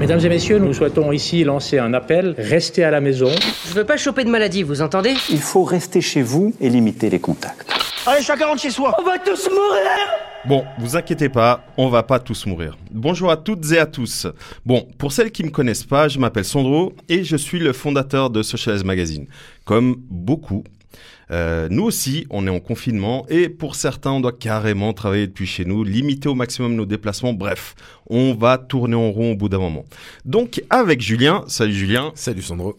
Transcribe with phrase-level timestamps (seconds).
[0.00, 2.34] Mesdames et messieurs, nous souhaitons ici lancer un appel.
[2.38, 3.30] Restez à la maison.
[3.68, 5.14] Je veux pas choper de maladie, vous entendez?
[5.30, 7.70] Il faut rester chez vous et limiter les contacts.
[8.06, 8.94] Allez, chacun rentre chez soi.
[8.98, 9.90] On va tous mourir
[10.44, 12.76] Bon, vous inquiétez pas, on va pas tous mourir.
[12.92, 14.28] Bonjour à toutes et à tous.
[14.64, 18.30] Bon, pour celles qui me connaissent pas, je m'appelle Sandro et je suis le fondateur
[18.30, 19.26] de Socialize Magazine.
[19.64, 20.62] Comme beaucoup,
[21.30, 25.46] euh, nous aussi, on est en confinement et pour certains, on doit carrément travailler depuis
[25.46, 27.32] chez nous, limiter au maximum nos déplacements.
[27.32, 27.74] Bref,
[28.06, 29.84] on va tourner en rond au bout d'un moment.
[30.24, 32.12] Donc, avec Julien, salut Julien.
[32.14, 32.76] Salut Sandro.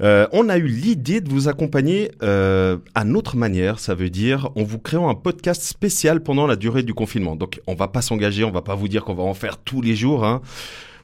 [0.00, 4.50] Euh, on a eu l'idée de vous accompagner euh, à notre manière, ça veut dire
[4.56, 7.36] en vous créant un podcast spécial pendant la durée du confinement.
[7.36, 9.82] Donc on va pas s'engager, on va pas vous dire qu'on va en faire tous
[9.82, 10.24] les jours.
[10.24, 10.42] Hein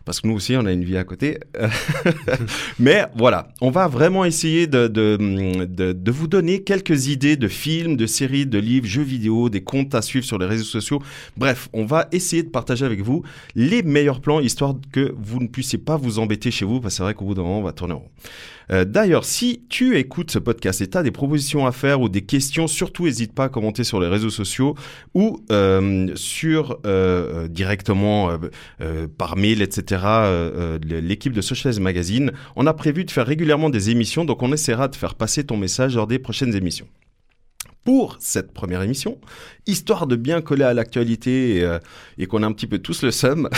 [0.05, 1.39] parce que nous aussi, on a une vie à côté.
[2.79, 8.47] Mais voilà, on va vraiment essayer de, vous donner quelques idées de films, de séries,
[8.47, 11.03] de livres, jeux vidéo, des comptes à suivre sur les réseaux sociaux.
[11.37, 13.23] Bref, on va essayer de partager avec vous
[13.55, 16.97] les meilleurs plans, histoire que vous ne puissiez pas vous embêter chez vous, parce que
[16.99, 18.11] c'est vrai qu'au bout d'un moment, on va tourner en rond.
[18.71, 22.09] Euh, D'ailleurs, si tu écoutes ce podcast et tu as des propositions à faire ou
[22.09, 24.75] des questions, surtout n'hésite pas à commenter sur les réseaux sociaux
[25.15, 28.31] ou euh, sur euh, directement
[29.19, 30.03] par mail, etc.
[30.83, 32.33] L'équipe de Socialize Magazine.
[32.57, 35.57] On a prévu de faire régulièrement des émissions, donc on essaiera de faire passer ton
[35.57, 36.87] message lors des prochaines émissions
[37.85, 39.19] pour cette première émission,
[39.67, 41.79] histoire de bien coller à l'actualité et, euh,
[42.19, 43.49] et qu'on a un petit peu tous le seum.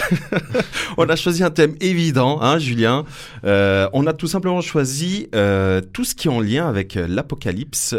[0.97, 3.05] on a choisi un thème évident, hein, Julien.
[3.45, 7.97] Euh, on a tout simplement choisi euh, tout ce qui est en lien avec l'apocalypse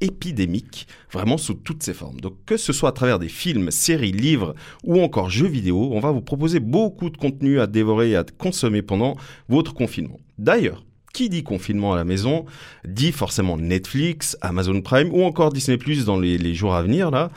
[0.00, 2.20] épidémique, vraiment sous toutes ses formes.
[2.20, 6.00] Donc que ce soit à travers des films, séries, livres ou encore jeux vidéo, on
[6.00, 9.16] va vous proposer beaucoup de contenu à dévorer et à consommer pendant
[9.48, 10.18] votre confinement.
[10.38, 10.84] D'ailleurs,
[11.16, 12.44] qui dit confinement à la maison
[12.86, 17.30] dit forcément Netflix, Amazon Prime ou encore Disney Plus dans les, jours à venir là.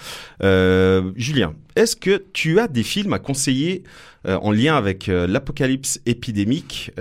[0.44, 3.83] Euh, Julien, est-ce que tu as des films à conseiller
[4.27, 6.91] euh, en lien avec euh, l'apocalypse épidémique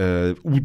[0.44, 0.60] ou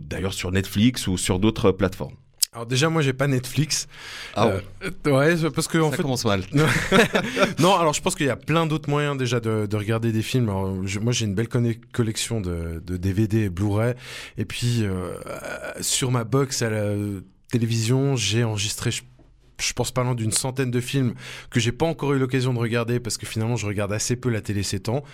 [0.00, 2.19] d'ailleurs sur Netflix ou sur d'autres plateformes?
[2.52, 3.86] Alors déjà moi j'ai pas Netflix.
[4.34, 4.64] Ah ouais.
[5.06, 6.42] Euh, ouais parce que en Ça fait commence mal.
[7.60, 10.22] non alors je pense qu'il y a plein d'autres moyens déjà de, de, regarder des
[10.22, 10.48] films.
[10.48, 13.94] Alors, je, moi j'ai une belle collection de, de DVD et Blu-ray
[14.36, 15.12] et puis euh,
[15.80, 16.92] sur ma box à la
[17.52, 19.02] télévision j'ai enregistré je
[19.60, 21.14] je pense pas loin d'une centaine de films
[21.50, 24.28] que j'ai pas encore eu l'occasion de regarder parce que finalement je regarde assez peu
[24.30, 25.04] la télé ces temps.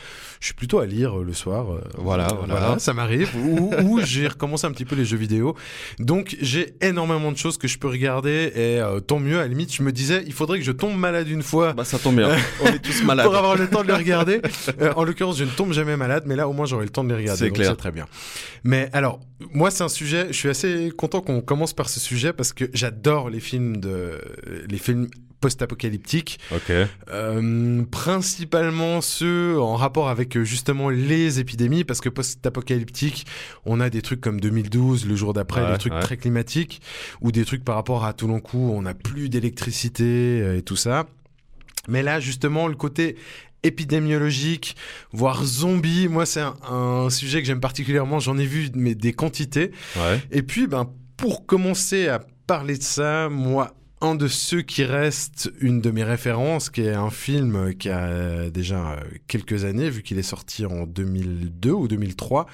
[0.41, 1.73] Je suis plutôt à lire euh, le soir.
[1.73, 2.55] Euh, voilà, euh, voilà.
[2.55, 3.35] voilà, ça m'arrive.
[3.37, 5.57] ou, ou j'ai recommencé un petit peu les jeux vidéo.
[5.99, 9.39] Donc j'ai énormément de choses que je peux regarder et euh, tant mieux.
[9.39, 11.73] À la limite, je me disais, il faudrait que je tombe malade une fois.
[11.73, 12.37] Bah ça tombe bien.
[12.63, 13.27] On est tous malades.
[13.27, 14.41] pour avoir le temps de les regarder.
[14.81, 17.05] Euh, en l'occurrence, je ne tombe jamais malade, mais là au moins j'aurai le temps
[17.05, 17.47] de les regarder.
[17.47, 17.71] C'est clair.
[17.71, 18.07] C'est très bien.
[18.65, 19.21] Mais alors,
[19.53, 20.29] moi c'est un sujet.
[20.31, 24.21] Je suis assez content qu'on commence par ce sujet parce que j'adore les films de
[24.69, 25.09] les films
[25.41, 26.39] post-apocalyptiques.
[26.51, 26.73] Ok.
[27.09, 33.27] Euh, principalement ceux en rapport avec justement les épidémies, parce que post-apocalyptique,
[33.65, 36.01] on a des trucs comme 2012, le jour d'après, Ouais, des trucs ouais.
[36.01, 36.81] très climatiques,
[37.21, 40.63] ou des trucs par rapport à tout long coup, on n'a plus d'électricité euh, et
[40.63, 41.07] tout ça.
[41.89, 43.17] Mais là, justement, le côté
[43.63, 44.77] épidémiologique,
[45.13, 49.13] voire zombie, moi c'est un, un sujet que j'aime particulièrement, j'en ai vu mais des
[49.13, 49.71] quantités.
[49.97, 50.21] Ouais.
[50.31, 55.51] Et puis, ben, pour commencer à parler de ça, moi, un de ceux qui reste
[55.61, 60.19] une de mes références, qui est un film qui a déjà quelques années, vu qu'il
[60.19, 62.47] est sorti en 2002 ou 2003,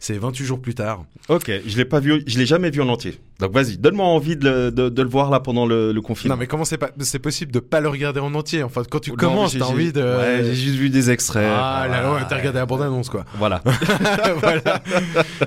[0.00, 1.04] c'est 28 jours plus tard.
[1.28, 3.20] Ok, je l'ai pas vu, je l'ai jamais vu en entier.
[3.40, 6.34] Donc vas-y, donne-moi envie de le, de, de le voir là pendant le, le confinement.
[6.34, 8.64] Non, mais comment c'est pas, c'est possible de pas le regarder en entier?
[8.64, 10.02] Enfin, quand tu Non, commences, t'as envie de.
[10.02, 11.48] Ouais, j'ai juste vu des extraits.
[11.48, 13.24] Ah là là, ouais, t'as regardé la bande-annonce, quoi.
[13.38, 13.62] Voilà.
[14.40, 14.82] voilà.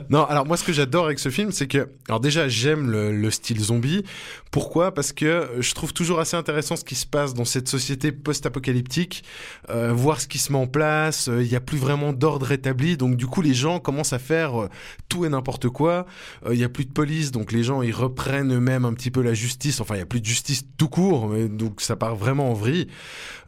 [0.10, 3.12] Non, alors moi ce que j'adore avec ce film, c'est que, alors déjà j'aime le,
[3.12, 4.04] le style zombie.
[4.52, 4.94] Pourquoi?
[4.94, 9.24] Parce que je trouve toujours assez intéressant ce qui se passe dans cette société post-apocalyptique,
[9.70, 11.30] euh, voir ce qui se met en place.
[11.30, 14.20] euh, Il n'y a plus vraiment d'ordre établi, donc du coup les gens commencent à
[14.20, 14.70] faire euh,
[15.10, 16.06] tout et n'importe quoi.
[16.50, 19.22] Il n'y a plus de police, donc les gens ils reprennent eux-mêmes un petit peu
[19.22, 19.82] la justice.
[19.82, 22.88] Enfin, il n'y a plus de justice tout court, donc ça part vraiment en vrille.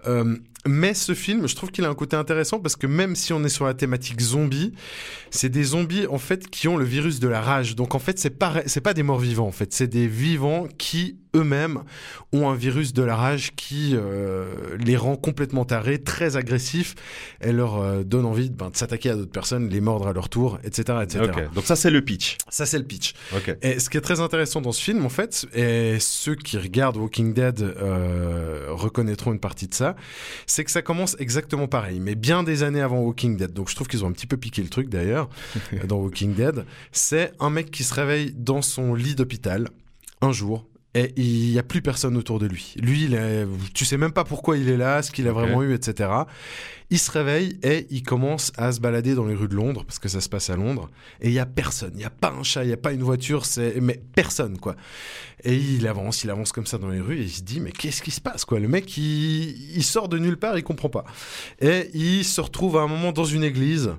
[0.08, 3.34] Euh, mais ce film, je trouve qu'il a un côté intéressant parce que même si
[3.34, 4.74] on est sur la thématique zombie,
[5.30, 7.76] c'est des zombies en fait qui ont le virus de la rage.
[7.76, 10.68] Donc en fait, c'est pas c'est pas des morts vivants en fait, c'est des vivants
[10.78, 11.82] qui eux-mêmes
[12.32, 14.46] ont un virus de la rage qui euh,
[14.78, 16.96] les rend complètement tarés, très agressifs,
[17.42, 20.30] et leur euh, donne envie ben, de s'attaquer à d'autres personnes, les mordre à leur
[20.30, 21.32] tour, etc., etc.
[21.54, 22.38] Donc ça c'est le pitch.
[22.50, 23.14] Ça c'est le pitch.
[23.62, 26.98] Et ce qui est très intéressant dans ce film, en fait, et ceux qui regardent
[26.98, 29.96] Walking Dead euh, reconnaîtront une partie de ça,
[30.54, 33.52] c'est que ça commence exactement pareil, mais bien des années avant Walking Dead.
[33.54, 35.28] Donc je trouve qu'ils ont un petit peu piqué le truc d'ailleurs
[35.88, 36.66] dans Walking Dead.
[36.92, 39.68] C'est un mec qui se réveille dans son lit d'hôpital
[40.22, 42.76] un jour et il y a plus personne autour de lui.
[42.80, 45.64] Lui, il est- tu sais même pas pourquoi il est là, ce qu'il a vraiment
[45.64, 46.10] eu, etc.
[46.92, 49.98] Il se réveille et il commence à se balader dans les rues de Londres parce
[49.98, 50.90] que ça se passe à Londres
[51.22, 52.92] et il y a personne, il y a pas un chat, il y a pas
[52.94, 54.76] une voiture, c'est mais personne quoi.
[55.44, 57.72] Et il avance, il avance comme ça dans les rues et il se dit mais
[57.72, 58.60] qu'est-ce qui se passe quoi?
[58.60, 61.06] Le mec il, il sort de nulle part, il comprend pas.
[61.60, 63.94] Et il se retrouve à un moment dans une église.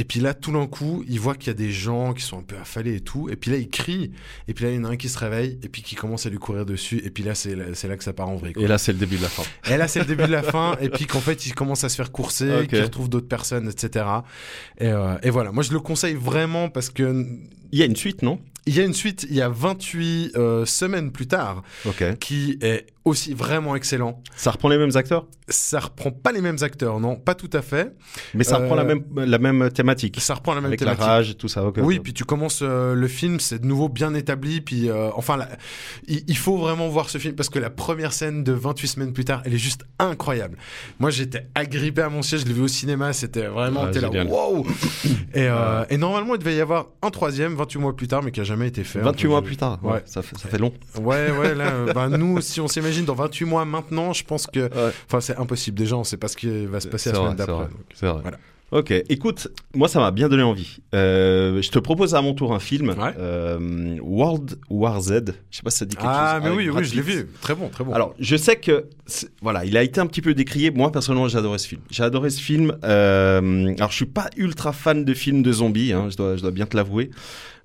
[0.00, 2.38] Et puis là, tout d'un coup, il voit qu'il y a des gens qui sont
[2.38, 3.28] un peu affalés et tout.
[3.28, 4.12] Et puis là, il crie.
[4.48, 6.24] Et puis là, il y en a un qui se réveille et puis qui commence
[6.24, 7.02] à lui courir dessus.
[7.04, 8.54] Et puis là, c'est là, que ça part en vrille.
[8.54, 8.62] quoi.
[8.62, 9.42] Et là, c'est le début de la fin.
[9.70, 10.78] Et là, c'est le début de la fin.
[10.80, 12.68] Et puis qu'en fait, il commence à se faire courser, Ok.
[12.68, 14.06] qu'il retrouve d'autres personnes, etc.
[14.78, 15.52] Et, euh, et voilà.
[15.52, 17.26] Moi, je le conseille vraiment parce que
[17.70, 18.40] Il y a une suite, non?
[18.66, 21.62] il y a une suite, il y a 28 euh, semaines plus tard,
[22.20, 24.22] qui est aussi vraiment excellent.
[24.36, 25.26] Ça reprend les mêmes acteurs?
[25.48, 27.94] Ça reprend pas les mêmes acteurs, non, pas tout à fait.
[28.34, 30.20] Mais ça reprend Euh, la même, la même thématique.
[30.20, 31.00] Ça reprend la même Avec thématique.
[31.00, 31.64] la rage tout ça.
[31.64, 31.78] ok.
[31.82, 35.36] Oui, puis tu commences euh, le film, c'est de nouveau bien établi, puis euh, enfin,
[35.38, 35.48] la-
[36.06, 39.12] il, il faut vraiment voir ce film parce que la première scène de 28 semaines
[39.12, 40.56] plus tard, elle est juste incroyable.
[40.98, 44.08] Moi, j'étais agrippé à mon siège, je l'ai vu au cinéma, c'était vraiment, t'es là,
[44.24, 44.66] wow.
[45.34, 48.30] et, euh, et normalement, il devait y avoir un troisième 28 mois plus tard, mais
[48.30, 49.00] qui a jamais été fait.
[49.00, 49.78] 28 Enfin, mois plus tard.
[49.82, 49.92] Ouais.
[49.94, 50.02] Ouais.
[50.04, 50.72] Ça fait, ça fait long.
[51.00, 54.46] Ouais, ouais, là, euh, ben, nous, si on s'imagine dans 28 mois maintenant, je pense
[54.46, 54.92] que, Ouais.
[55.06, 55.78] enfin, c'est impossible.
[55.78, 57.68] Déjà, on sait pas ce qui va se passer la semaine d'après.
[57.94, 58.22] c'est vrai.
[58.72, 60.78] Ok, écoute, moi ça m'a bien donné envie.
[60.94, 63.14] Euh, je te propose à mon tour un film, Ouais.
[63.18, 65.22] euh, World War Z.
[65.50, 66.14] Je sais pas si ça dit quelque chose.
[66.16, 67.26] Ah, mais oui, Brad oui, je l'ai vu.
[67.40, 67.92] Très bon, très bon.
[67.92, 68.84] Alors, je sais que
[69.42, 70.70] voilà, il a été un petit peu décrié.
[70.70, 71.80] Moi, personnellement, j'ai adoré ce film.
[71.90, 72.76] J'ai adoré ce film.
[72.84, 75.92] Euh, alors, je suis pas ultra fan de films de zombies.
[75.92, 77.10] Hein, je dois, je dois bien te l'avouer.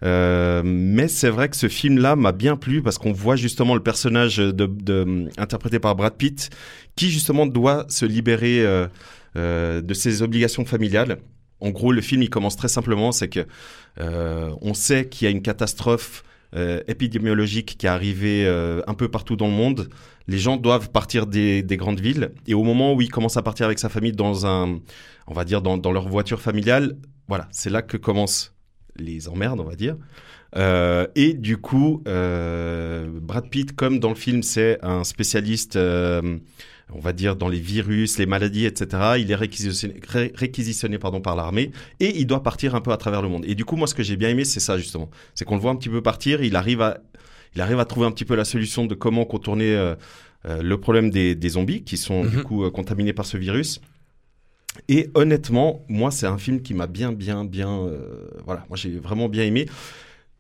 [0.04, 3.82] Euh, mais c'est vrai que ce film-là m'a bien plu parce qu'on voit justement le
[3.84, 6.50] personnage de, de- interprété par Brad Pitt,
[6.96, 8.88] qui justement doit se libérer euh,
[9.36, 11.18] de ses obligations familiales.
[11.62, 13.46] En gros, le film, il commence très simplement, c'est que
[14.00, 16.24] euh, on sait qu'il y a une catastrophe
[16.56, 19.90] euh, épidémiologique qui est arrivée euh, un peu partout dans le monde.
[20.28, 23.42] Les gens doivent partir des, des grandes villes et au moment où il commence à
[23.42, 24.80] partir avec sa famille dans un,
[25.28, 26.98] on va dire dans, leur voiture familiale,
[27.28, 28.54] voilà, c'est là que commencent
[28.98, 29.98] les emmerdes, on va dire.
[30.56, 36.38] Euh, et du coup, euh, Brad Pitt, comme dans le film, c'est un spécialiste, euh,
[36.94, 39.18] on va dire, dans les virus, les maladies, etc.
[39.18, 42.98] Il est réquisitionné, ré- réquisitionné pardon, par l'armée et il doit partir un peu à
[42.98, 43.44] travers le monde.
[43.48, 45.10] Et du coup, moi, ce que j'ai bien aimé, c'est ça justement.
[45.34, 47.00] C'est qu'on le voit un petit peu partir, il arrive à,
[47.56, 49.96] il arrive à trouver un petit peu la solution de comment contourner euh,
[50.46, 52.44] euh, le problème des, des zombies qui sont du Mhm.
[52.44, 53.82] coup euh, contaminés par ce virus.
[54.90, 57.90] Et honnêtement, moi, c'est un film qui m'a bien, bien, bien,
[58.46, 59.68] voilà, moi j'ai vraiment bien aimé.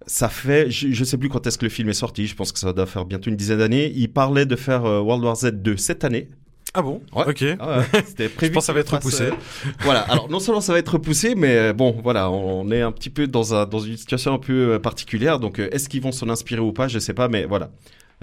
[0.08, 2.28] Ça fait, je, je sais plus quand est-ce que le film est sorti.
[2.28, 3.92] Je pense que ça doit faire bientôt une dizaine d'années.
[3.96, 6.30] Il parlait de faire euh, World War Z 2 cette année.
[6.74, 7.02] Ah bon?
[7.16, 7.24] Ouais.
[7.28, 7.44] Ok.
[7.60, 8.52] Ah ouais, C'était prévu.
[8.54, 9.24] pense que ça va être repoussé.
[9.24, 9.32] euh,
[9.80, 10.02] voilà.
[10.02, 13.10] Alors non seulement ça va être repoussé, mais euh, bon, voilà, on est un petit
[13.10, 15.40] peu dans un dans une situation un peu particulière.
[15.40, 16.88] Donc, est-ce qu'ils vont s'en inspirer ou pas?
[16.90, 17.72] Je sais pas, mais voilà.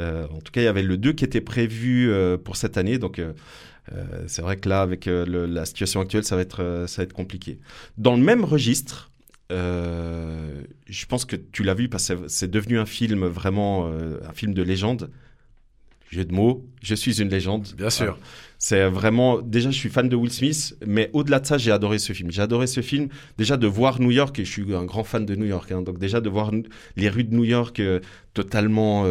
[0.00, 2.76] Euh, en tout cas, il y avait le 2 qui était prévu euh, pour cette
[2.76, 3.18] année, donc.
[3.18, 3.32] euh,
[4.28, 7.12] c'est vrai que là, avec le- la situation actuelle, ça va être, ça va être
[7.12, 7.58] compliqué.
[7.98, 9.10] Dans le même registre,
[9.52, 14.18] euh, je pense que tu l'as vu parce que c'est- devenu un film vraiment, euh,
[14.28, 15.10] un film de légende.
[16.10, 17.68] Jeu de mots, je suis une légende.
[17.76, 18.18] Bien sûr.
[18.58, 19.40] C'est vraiment.
[19.40, 22.30] Déjà, je suis fan de Will Smith, mais au-delà de ça, j'ai adoré ce film.
[22.30, 23.08] J'ai adoré ce film.
[23.38, 25.80] Déjà, de voir New York, et je suis un grand fan de New York, hein,
[25.80, 26.50] donc déjà de voir
[26.96, 27.98] les rues de New York euh,
[28.34, 29.04] totalement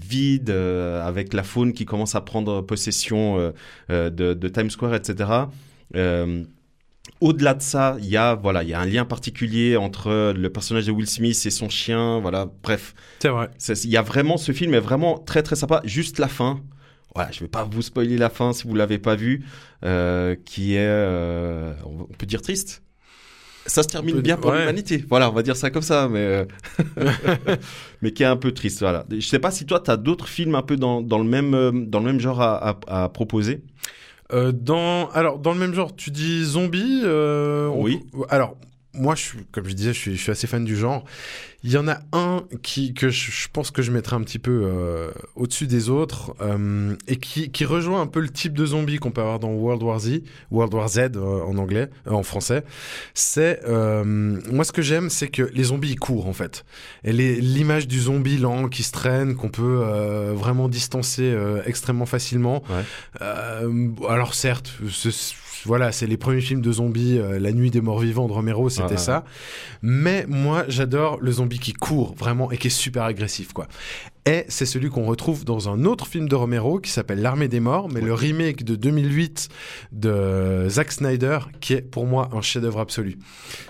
[0.00, 3.52] vides, avec la faune qui commence à prendre possession
[3.88, 5.28] de, de Times Square, etc.
[7.24, 10.50] Au-delà de ça, il y a voilà, il y a un lien particulier entre le
[10.50, 12.20] personnage de Will Smith et son chien.
[12.20, 13.48] Voilà, bref, C'est vrai.
[13.82, 15.80] Il y a vraiment, ce film est vraiment très très sympa.
[15.84, 16.60] Juste la fin.
[17.14, 19.42] Voilà, je vais pas vous spoiler la fin si vous l'avez pas vu,
[19.86, 22.82] euh, qui est, euh, on peut dire triste.
[23.64, 24.58] Ça se termine bien pour ouais.
[24.58, 25.02] l'humanité.
[25.08, 26.44] Voilà, on va dire ça comme ça, mais euh,
[28.02, 28.80] mais qui est un peu triste.
[28.80, 29.06] Voilà.
[29.10, 31.86] Je sais pas si toi, tu as d'autres films un peu dans, dans le même
[31.88, 33.62] dans le même genre à, à, à proposer.
[34.32, 37.02] Euh, dans alors dans le même genre, tu dis zombie.
[37.04, 38.04] euh, Oui.
[38.30, 38.56] Alors
[38.94, 41.04] moi, je suis, comme je disais, je suis, je suis assez fan du genre.
[41.66, 44.38] Il y en a un qui que je, je pense que je mettrais un petit
[44.38, 48.66] peu euh, au-dessus des autres euh, et qui, qui rejoint un peu le type de
[48.66, 50.20] zombie qu'on peut avoir dans World War Z,
[50.50, 52.64] World War Z euh, en anglais, euh, en français.
[53.14, 56.66] C'est euh, moi ce que j'aime, c'est que les zombies ils courent en fait.
[57.02, 62.04] Et l'image du zombie lent qui se traîne, qu'on peut euh, vraiment distancer euh, extrêmement
[62.06, 62.62] facilement.
[63.22, 65.34] Euh, alors certes, ce-
[65.64, 68.68] voilà, c'est les premiers films de zombies, euh, La Nuit des Morts Vivants de Romero,
[68.68, 69.24] c'était ça.
[69.82, 73.66] Mais moi, j'adore le zombie qui court vraiment et qui est super agressif, quoi.
[74.26, 77.60] Et c'est celui qu'on retrouve dans un autre film de Romero qui s'appelle L'Armée des
[77.60, 79.50] Morts, mais le remake de 2008
[79.92, 83.18] de Zack Snyder, qui est pour moi un chef-d'œuvre absolu.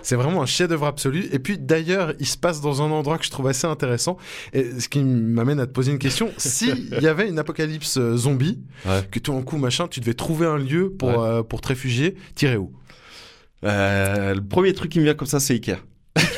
[0.01, 1.27] C'est vraiment un chef-d'œuvre absolu.
[1.33, 4.15] Et puis d'ailleurs, il se passe dans un endroit que je trouve assez intéressant,
[4.53, 6.31] et ce qui m'amène à te poser une question.
[6.37, 9.05] S'il y avait une apocalypse euh, zombie, Ouais.
[9.11, 11.15] que tout en coup, machin, tu devais trouver un lieu pour, Ouais.
[11.19, 12.71] euh, pour te réfugier, tirer où?
[13.65, 15.79] Euh, le premier truc qui me vient comme ça, c'est Ikea.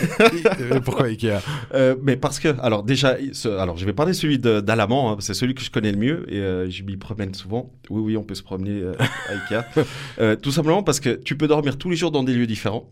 [0.86, 1.40] Pourquoi Ikea?
[1.74, 5.18] Euh, mais parce que, alors déjà, ce- alors je vais parler celui de- d'Alamand, hein,
[5.20, 7.72] c'est celui que je connais le mieux et euh, je m'y promène souvent.
[7.90, 8.94] Oui, oui, on peut se promener euh,
[9.30, 10.38] à Ikea.
[10.42, 12.90] Tout simplement parce que tu peux dormir tous les jours dans des lieux différents.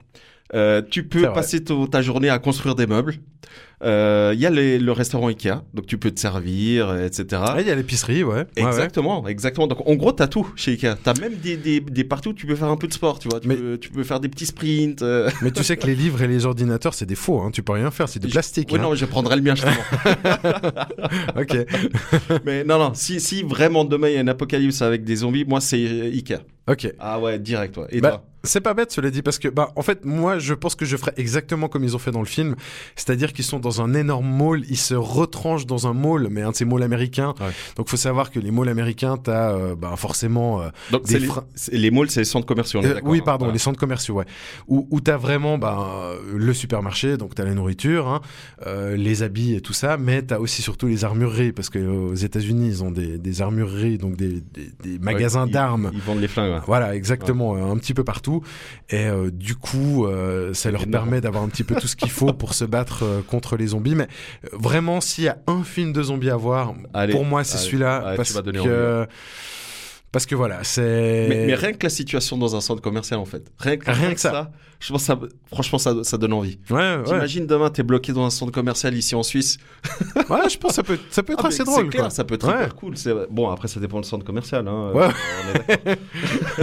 [0.53, 3.15] Euh, tu peux passer ta journée à construire des meubles.
[3.83, 7.41] Euh, Il y a les- le restaurant Ikea, donc tu peux te servir, euh, etc.
[7.45, 8.45] Ah, Il y a l'épicerie, ouais.
[8.55, 9.67] Exactement, exactement.
[9.67, 10.95] Donc en gros, t'as tout chez Ikea.
[11.03, 13.27] T'as même des, des, des parties où tu peux faire un peu de sport, tu
[13.27, 13.39] vois.
[13.41, 15.01] Tu, Mais- peux, tu peux faire des petits sprints.
[15.01, 15.29] euh.
[15.41, 17.49] Mais tu sais que les livres et les ordinateurs, c'est des faux, hein.
[17.51, 18.71] tu peux rien faire, c'est du plastique.
[18.71, 18.83] Ouais, hein.
[18.83, 19.73] non, je prendrai le mien justement.
[21.37, 21.57] Ok.
[22.45, 25.45] Mais non, non, si, si vraiment demain il y a une apocalypse avec des zombies,
[25.45, 26.39] moi c'est euh, Ikea.
[26.67, 26.91] Ok.
[26.99, 27.85] Ah ouais, direct, ouais.
[27.91, 28.25] Et Bah, toi?
[28.45, 30.97] C'est pas bête, cela dit, parce que, bah, en fait, moi, je pense que je
[30.97, 32.55] ferais exactement comme ils ont fait dans le film.
[32.95, 36.51] C'est-à-dire qu'ils sont dans un énorme mall, ils se retranchent dans un mall, mais un
[36.51, 37.33] de ces malls américains.
[37.39, 37.51] Ouais.
[37.75, 41.19] Donc, faut savoir que les malls américains, t'as, euh, bah, forcément, euh, Donc des
[41.55, 42.81] c'est les, les malls, c'est les centres commerciaux.
[42.83, 44.25] Euh, oui, hein, pardon, les centres commerciaux, ouais.
[44.67, 48.21] Où, où t'as vraiment bah, le supermarché, donc t'as la nourriture, hein,
[48.67, 52.13] euh, les habits et tout ça, mais t'as aussi surtout les armureries, parce que aux
[52.15, 55.91] États-Unis, ils ont des, des armureries, donc des, des, des magasins Ouais, d'armes.
[55.93, 56.53] Ils vendent les flingues.
[56.53, 56.59] ouais.
[56.65, 58.34] Voilà, exactement, euh, un petit peu partout.
[58.89, 60.91] Et euh, du coup, euh, ça leur énorme.
[60.91, 63.67] permet d'avoir un petit peu tout ce qu'il faut pour se battre euh, contre les
[63.67, 63.95] zombies.
[63.95, 64.07] Mais
[64.53, 68.13] vraiment, s'il y a un film de zombies à voir, Allez, pour moi, c'est celui-là.
[68.15, 69.07] Parce que...
[70.15, 71.25] Parce que voilà, c'est...
[71.27, 73.51] Mais, mais rien que la situation dans un centre commercial, en fait.
[73.59, 74.49] Rien que, Rien que ça.
[74.79, 75.19] je pense que ça,
[75.51, 76.57] franchement, ça, ça donne envie.
[76.69, 77.03] Ouais, ouais.
[77.03, 79.57] T'imagines demain, t'es bloqué dans un centre commercial ici en Suisse.
[80.29, 81.89] Ouais, je pense que ça peut, ça peut être Ah, assez c'est drôle.
[81.89, 82.09] clair, quoi.
[82.09, 82.55] ça peut être Ouais.
[82.55, 82.95] hyper cool.
[83.29, 84.67] Bon, après, ça dépend du centre commercial.
[84.67, 84.91] Hein.
[84.93, 85.07] Ouais.
[85.85, 85.95] Euh.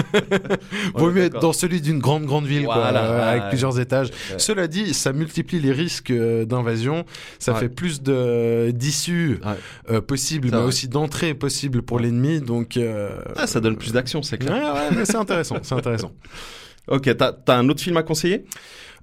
[0.94, 4.08] Vaut mieux être dans celui d'une grande, grande ville, quoi, euh, avec plusieurs étages.
[4.38, 7.04] Cela dit, ça multiplie les risques euh, d'invasion.
[7.38, 9.38] Ça fait plus d'issues
[9.90, 12.40] euh, possibles, mais aussi d'entrées possibles pour l'ennemi.
[12.40, 12.78] Donc,
[13.42, 14.74] Ah, ça donne plus d'action, c'est clair.
[14.74, 16.12] ouais, mais c'est intéressant, c'est intéressant.
[16.88, 18.44] Ok, t'as t'as un autre film à conseiller?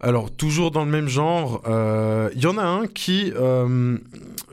[0.01, 3.97] Alors, toujours dans le même genre, euh, il y en a un qui, euh,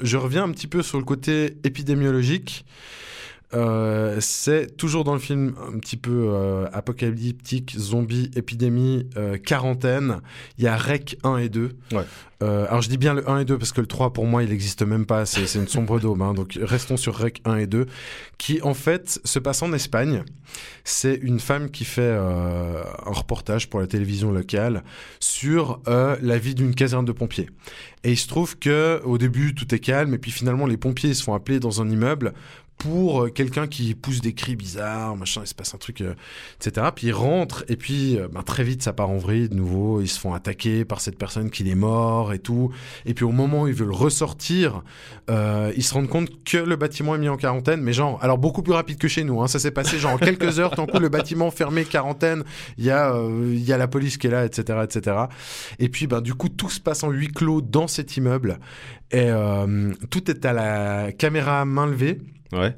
[0.00, 2.64] je reviens un petit peu sur le côté épidémiologique.
[3.54, 10.20] Euh, c'est toujours dans le film un petit peu euh, apocalyptique, zombie, épidémie, euh, quarantaine.
[10.58, 11.76] Il y a Rec 1 et 2.
[11.92, 12.02] Ouais.
[12.42, 14.42] Euh, alors je dis bien le 1 et 2 parce que le 3 pour moi
[14.42, 16.20] il n'existe même pas, c'est une sombre dôme.
[16.20, 16.34] hein.
[16.34, 17.86] donc restons sur Rec 1 et 2
[18.36, 20.22] qui en fait se passe en Espagne.
[20.84, 24.84] C'est une femme qui fait un reportage pour la télévision locale
[25.18, 27.48] sur la vie d'une caserne de pompiers.
[28.04, 31.14] Et il se trouve que au début tout est calme et puis finalement les pompiers
[31.14, 32.34] se font appeler dans un immeuble
[32.78, 36.14] pour euh, quelqu'un qui pousse des cris bizarres, machin, il se passe un truc, euh,
[36.60, 36.88] etc.
[36.94, 40.00] Puis ils rentrent et puis euh, ben, très vite ça part en vrille de nouveau.
[40.00, 42.70] Ils se font attaquer par cette personne qui est mort et tout.
[43.06, 44.82] Et puis au moment où ils veulent ressortir,
[45.28, 48.62] ils se rendent compte que le bâtiment est mis en quarantaine, mais genre alors beaucoup
[48.62, 49.42] plus rapide que chez nous.
[49.42, 49.48] Hein.
[49.48, 50.70] Ça s'est passé genre en quelques heures.
[50.70, 52.44] Tant coup le bâtiment fermé quarantaine,
[52.78, 53.14] il y a
[53.52, 55.16] y a la police qui est là, etc., etc.
[55.78, 58.58] Et puis ben du coup tout se passe en huis clos dans cet immeuble
[59.10, 59.30] et
[60.10, 62.18] tout est à la caméra main levée.
[62.52, 62.74] Ouais.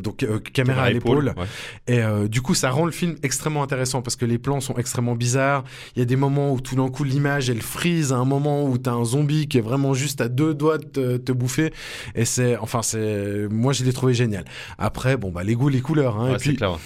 [0.00, 1.32] Donc euh, caméra à l'épaule.
[1.36, 1.46] Ouais.
[1.86, 4.74] Et euh, du coup, ça rend le film extrêmement intéressant parce que les plans sont
[4.76, 5.64] extrêmement bizarres.
[5.94, 8.64] Il y a des moments où tout d'un coup l'image elle freeze, à un moment
[8.68, 11.72] où t'as un zombie qui est vraiment juste à deux doigts de te, te bouffer.
[12.14, 14.44] Et c'est, enfin c'est, moi je l'ai trouvé génial.
[14.76, 16.16] Après, bon bah les goûts, les couleurs.
[16.18, 16.78] Hein, Ouais, et c'est puis, clair.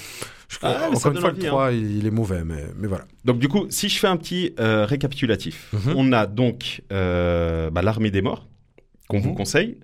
[0.49, 2.87] je Ah, crois, ça encore une fois, le 3 il, il est mauvais, mais, mais
[2.87, 3.07] voilà.
[3.25, 5.95] Donc du coup, si je fais un petit euh, récapitulatif, Mhm.
[5.97, 8.47] on a donc euh, bah, l'armée des morts
[9.09, 9.37] qu'on vous Mhm.
[9.37, 9.79] conseille.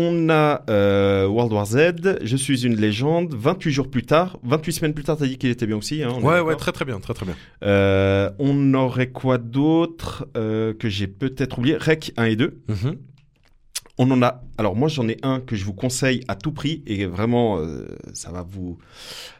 [0.00, 4.72] On a euh, World War Z, Je suis une légende, 28 jours plus tard, 28
[4.72, 6.04] semaines plus tard, t'as dit qu'il était bien aussi.
[6.04, 7.34] Hein, Ouais, ouais, très très bien, très très bien.
[7.64, 11.76] Euh, on aurait quoi d'autre euh, que j'ai peut-être oublié?
[11.76, 12.60] Rec 1 et 2.
[12.68, 12.96] Mhm.
[13.98, 14.44] On en a.
[14.56, 17.58] Alors moi j'en ai un que je vous conseille à tout prix et vraiment
[18.12, 18.78] ça va vous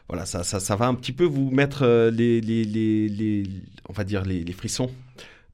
[0.09, 3.43] voilà ça, ça, ça va un petit peu vous mettre les, les, les, les-
[3.87, 4.91] on va dire les, les frissons.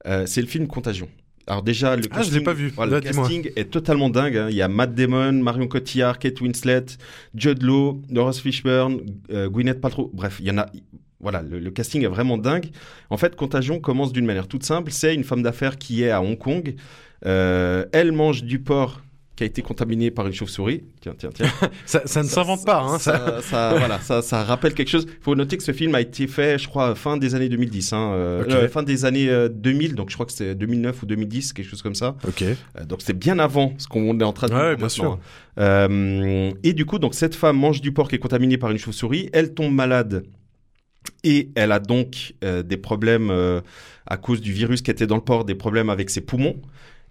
[0.04, 1.08] C'est le film Contagion.
[1.46, 2.68] Alors déjà le Ah, je l'ai pas vu.
[2.74, 3.24] voilà, Là, le dis-moi.
[3.28, 4.36] casting est totalement dingue.
[4.36, 4.46] hein.
[4.50, 6.86] Il y a Matt Damon, Marion Cotillard, Kate Winslet,
[7.34, 9.00] Judd Law, Laurence Fishburne,
[9.30, 10.10] euh, Gwyneth Paltrow.
[10.12, 10.66] Bref, il y en a.
[11.20, 12.66] Voilà, le, le casting est vraiment dingue.
[13.10, 14.90] En fait, Contagion commence d'une manière toute simple.
[14.92, 16.74] C'est une femme d'affaires qui est à Hong Kong.
[17.24, 19.02] Euh, elle mange du porc
[19.36, 20.82] qui a été contaminé par une chauve-souris.
[21.02, 21.46] Tiens, tiens, tiens.
[21.86, 23.42] Ça, ça ne s'invente pas, hein, ça.
[23.78, 25.06] voilà, ça, ça rappelle quelque chose.
[25.08, 27.92] Il faut noter que ce film a été fait, je crois, fin des années 2010,
[27.92, 31.06] hein, euh, euh, fin des années euh, 2000, donc je crois que c'est 2009 ou
[31.06, 32.16] 2010, quelque chose comme ça.
[32.26, 32.42] Ok.
[32.42, 32.54] Euh,
[32.88, 35.04] donc c'était bien avant ce qu'on est en train de Ouais, bien sûr.
[35.12, 35.18] hein.
[35.58, 38.78] Euh, et du coup, donc cette femme mange du porc qui est contaminée par une
[38.78, 40.24] chauve-souris, elle tombe malade
[41.24, 43.60] et elle a donc euh, des problèmes euh,
[44.06, 46.56] à cause du virus qui était dans le porc, des problèmes avec ses poumons.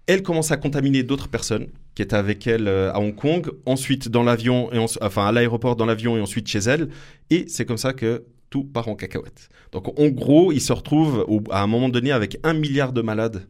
[0.06, 4.08] Elle commence à contaminer d'autres personnes qui étaient avec elle euh, à Hong Kong, ensuite
[4.08, 6.88] dans l'avion, et enfin à l'aéroport dans l'avion et ensuite chez elle.
[7.30, 9.48] Et c'est comme ça que tout part en cacahuète.
[9.72, 13.02] Donc en gros, il se retrouve au- à un moment donné avec un milliard de
[13.02, 13.46] malades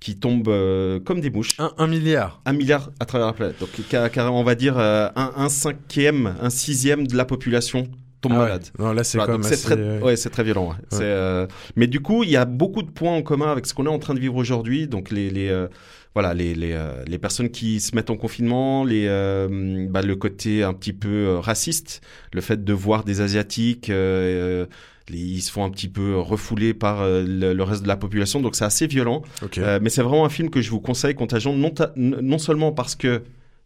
[0.00, 1.56] qui tombent euh, comme des mouches.
[1.58, 2.40] Un, un milliard.
[2.46, 3.60] Un milliard à travers la planète.
[3.60, 7.86] Donc carrément, on va dire euh, un, un cinquième, un sixième de la population
[8.20, 8.44] tombe Ah ouais.
[8.44, 8.64] malade.
[8.78, 9.64] Non, là, c'est Voilà, c'est assez...
[9.76, 10.70] très, ouais, c'est très violent.
[10.70, 10.98] ouais.
[11.00, 11.46] Euh,
[11.76, 13.90] Mais du coup, il y a beaucoup de points en commun avec ce qu'on est
[13.90, 14.86] en train de vivre aujourd'hui.
[14.88, 15.68] Donc les, les euh,
[16.14, 20.16] voilà, les, les, euh, les personnes qui se mettent en confinement, les, euh, bah, le
[20.16, 22.00] côté un petit peu euh, raciste,
[22.32, 23.90] le fait de voir des asiatiques.
[23.90, 24.66] euh, euh,
[25.12, 28.40] ils se font un petit peu refouler par euh, le, le reste de la population,
[28.40, 29.22] donc c'est assez violent.
[29.58, 32.94] Euh, mais c'est vraiment un film que je vous conseille, Contagion, non, non seulement parce
[32.94, 33.22] que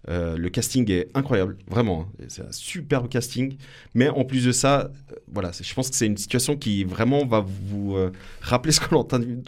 [0.08, 3.56] euh, le casting est incroyable, vraiment, hein, c'est un superbe casting,
[3.94, 7.25] mais en plus de ça, euh, voilà, je pense que c'est une situation qui vraiment
[7.25, 8.11] va vous euh,
[8.42, 8.99] rappeler ce qu'on est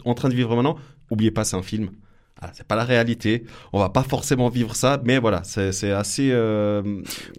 [0.05, 0.77] en train, de, vivre maintenant.
[1.11, 1.89] Oubliez pas, c'est un film.
[2.39, 3.45] Ah, c'est pas la réalité.
[3.73, 6.29] On va pas forcément vivre ça, mais voilà, c'est assez.
[6.31, 6.83] euh,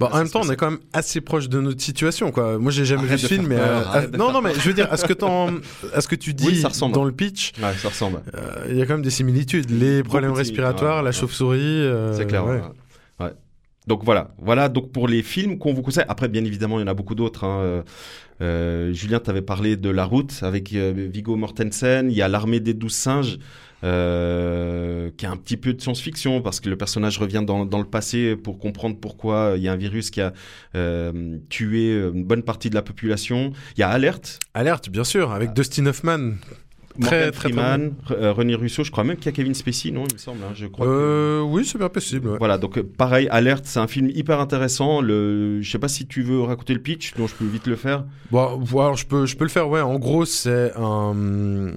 [0.01, 2.59] Bon, en même temps, on est quand même assez proche de notre situation, quoi.
[2.59, 4.75] Moi, j'ai jamais Arrête vu ce film, mais euh, à- non, non, mais je veux
[4.75, 5.51] dire, à ce que t'en,
[5.95, 6.95] à ce que tu dis Oui, ça ressemble.
[6.95, 8.23] dans le pitch, Ouais, ça ressemble.
[8.35, 9.71] euh, il y a quand même des similitudes.
[9.71, 11.17] Les problèmes respiratoires, la ouais.
[11.17, 11.89] chauve-souris.
[12.17, 12.45] C'est clair.
[13.88, 16.04] Donc voilà, voilà donc pour les films qu'on vous conseille.
[16.09, 17.45] Après, bien évidemment, il y en a beaucoup d'autres.
[17.45, 17.61] hein.
[17.62, 17.83] Euh,
[18.40, 22.11] euh, Julien, t'avais parlé de La Route avec euh, Viggo Mortensen.
[22.11, 23.38] Il y a L'Armée des douze singes,
[23.83, 27.78] euh, qui a un petit peu de science-fiction parce que le personnage revient dans, dans
[27.78, 30.35] le passé pour comprendre pourquoi il y a un virus qui a
[31.49, 33.52] tué une bonne partie de la population.
[33.76, 36.35] Il y a Alerte, Alerte, bien sûr, avec Dustin Hoffman.
[37.00, 38.83] Très, Morgan très, très Freeman, euh, René Russo.
[38.85, 40.38] Je crois même qu'il y a Kevin Spacey, non Il me semble.
[40.45, 40.85] hein, je crois.
[40.87, 42.28] que- Euh, oui, c'est bien possible.
[42.28, 42.38] ouais.
[42.38, 45.00] Voilà, donc euh, pareil, Alerte, c'est un film hyper intéressant.
[45.00, 47.76] Le, je sais pas si tu veux raconter le pitch, donc je peux vite le
[47.76, 48.05] faire.
[48.31, 49.81] Bon, bon, alors je peux, je peux le faire, ouais.
[49.81, 51.71] En gros, c'est un,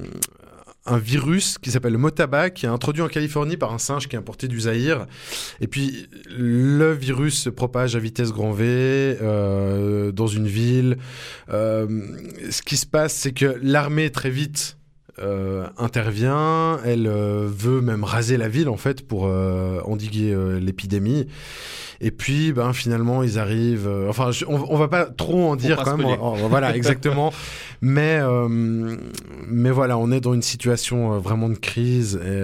[0.88, 4.16] un virus qui s'appelle le Motaba, qui est introduit en Californie par un singe qui
[4.16, 5.06] est importé du Zaïre.
[5.60, 8.66] Et puis, le virus se propage à vitesse grand V
[9.22, 10.98] euh, dans une ville.
[11.54, 11.88] Euh,
[12.50, 14.78] ce qui se passe, c'est que l'armée, très vite,
[15.22, 16.80] euh, intervient.
[16.86, 21.28] Elle euh, veut même raser la ville, en fait, pour euh, endiguer l'épidémie.
[22.04, 23.90] Et puis, ben, finalement, ils arrivent.
[24.10, 26.18] enfin, je- on, on va pas trop en dire quand même.
[26.50, 27.32] voilà, exactement.
[27.82, 28.20] mais,
[29.48, 32.42] mais voilà, on est dans une situation vraiment de crise et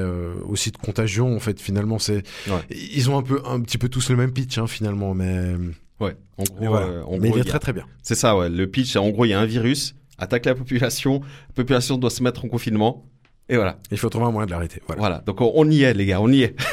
[0.47, 1.35] aussi de contagion.
[1.35, 2.23] En fait, finalement, c'est.
[2.47, 2.61] Ouais.
[2.69, 5.55] Ils ont un peu, un petit peu tous le même pitch, hein, finalement, mais.
[5.99, 6.87] Ouais, en gros, mais voilà.
[7.11, 7.85] il est il y a- très très bien.
[8.03, 8.49] c'est ça, ouais.
[8.49, 12.09] Le pitch, en gros, il y a un virus, attaque la population, la population doit
[12.09, 13.05] se mettre en confinement,
[13.49, 13.77] et voilà.
[13.91, 14.81] Il faut trouver un moyen de l'arrêter.
[14.87, 14.99] Voilà.
[14.99, 16.55] Voilà, donc on, y est, les gars, on y est.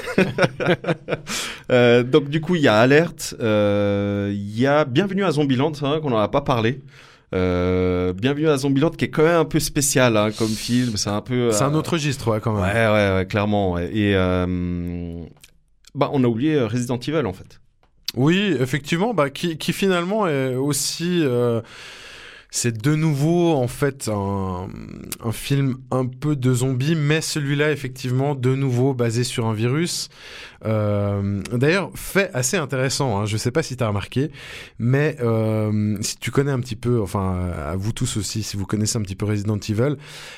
[1.73, 5.73] Euh, donc du coup, il y a Alerte, euh, il y a Bienvenue à Zombieland,
[5.81, 6.83] hein, qu'on n'en a pas parlé.
[7.35, 10.99] Euh, Bienvenue à Zombieland, qui est quand même un peu spécial hein, comme film.
[10.99, 11.53] C'est un peu.
[11.53, 12.63] C'est un autre registre, ouais, quand même.
[12.63, 13.73] ouais, ouais, clairement.
[13.73, 13.91] ouais.
[13.97, 14.13] Et
[15.95, 17.61] bah, on a oublié Resident Evil en fait.
[18.15, 21.25] Oui, effectivement, bah, qui, qui finalement est aussi.
[22.57, 24.69] C'est de nouveau, en fait, un,
[25.25, 30.09] un film un peu de zombies, mais celui-là, effectivement, de nouveau basé sur un virus.
[30.65, 34.31] Euh, D'ailleurs, fait assez intéressant, hein, je sais pas si tu as remarqué,
[34.79, 38.67] mais euh, si tu connais un petit peu, enfin, à vous tous aussi, si vous
[38.67, 39.97] connaissez un petit peu Resident Evil,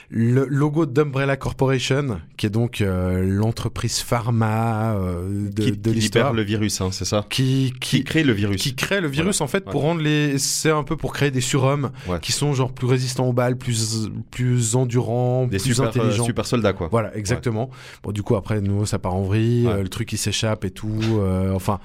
[0.09, 6.33] le logo d'Umbrella Corporation, qui est donc euh, l'entreprise pharma euh, de, qui, de l'histoire,
[6.33, 8.61] le virus, hein, c'est ça qui, Qui qui, crée le virus.
[8.61, 11.41] qui crée le virus en fait pour rendre les c'est un peu pour créer des
[11.41, 12.21] surhommes Ouais.
[12.21, 16.25] qui sont genre plus résistants aux balles plus plus endurants Des plus super, euh, intelligents
[16.25, 16.89] super soldats quoi.
[16.91, 17.71] voilà exactement
[18.03, 19.73] bon du coup après de nouveau ça part en vrille Ouais.
[19.73, 21.81] euh, le truc qui s'échappe et tout euh, enfin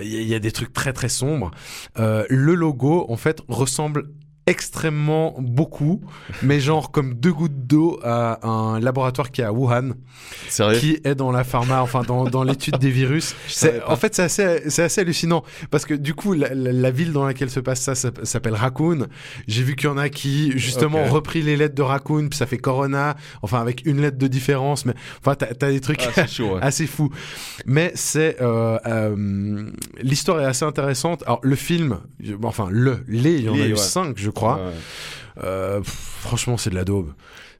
[0.00, 1.50] il y, y a des trucs très très sombres
[1.98, 4.08] le logo en fait ressemble
[4.46, 6.00] extrêmement beaucoup
[6.42, 9.92] mais genre comme deux gouttes d'eau à un laboratoire qui est à Wuhan
[10.48, 10.78] Sérieux?
[10.78, 13.34] qui est dans la pharma, enfin dans, dans l'étude des virus.
[13.48, 16.90] C'est, en fait, c'est assez, c'est assez hallucinant parce que du coup, la, la- la
[16.90, 19.06] ville dans laquelle se passe ça, ça s'appelle Raccoon.
[19.46, 22.36] J'ai vu qu'il y en a qui justement ont repris les lettres de Raccoon, puis
[22.36, 26.02] ça fait Corona, enfin avec une lettre de différence, mais enfin t'as, t'as des trucs
[26.02, 26.54] Ah, c'est chaud.
[26.54, 26.60] ouais.
[26.62, 27.10] assez fous.
[27.66, 29.70] Mais c'est euh, euh,
[30.02, 31.22] l'histoire est assez intéressante.
[31.26, 31.98] Alors le film,
[32.42, 33.76] enfin le les, il y en Les, a eu ouais.
[33.78, 34.56] cinq, je crois.
[34.56, 34.72] Ouais.
[35.44, 37.12] Euh, pff, franchement, c'est de la daube.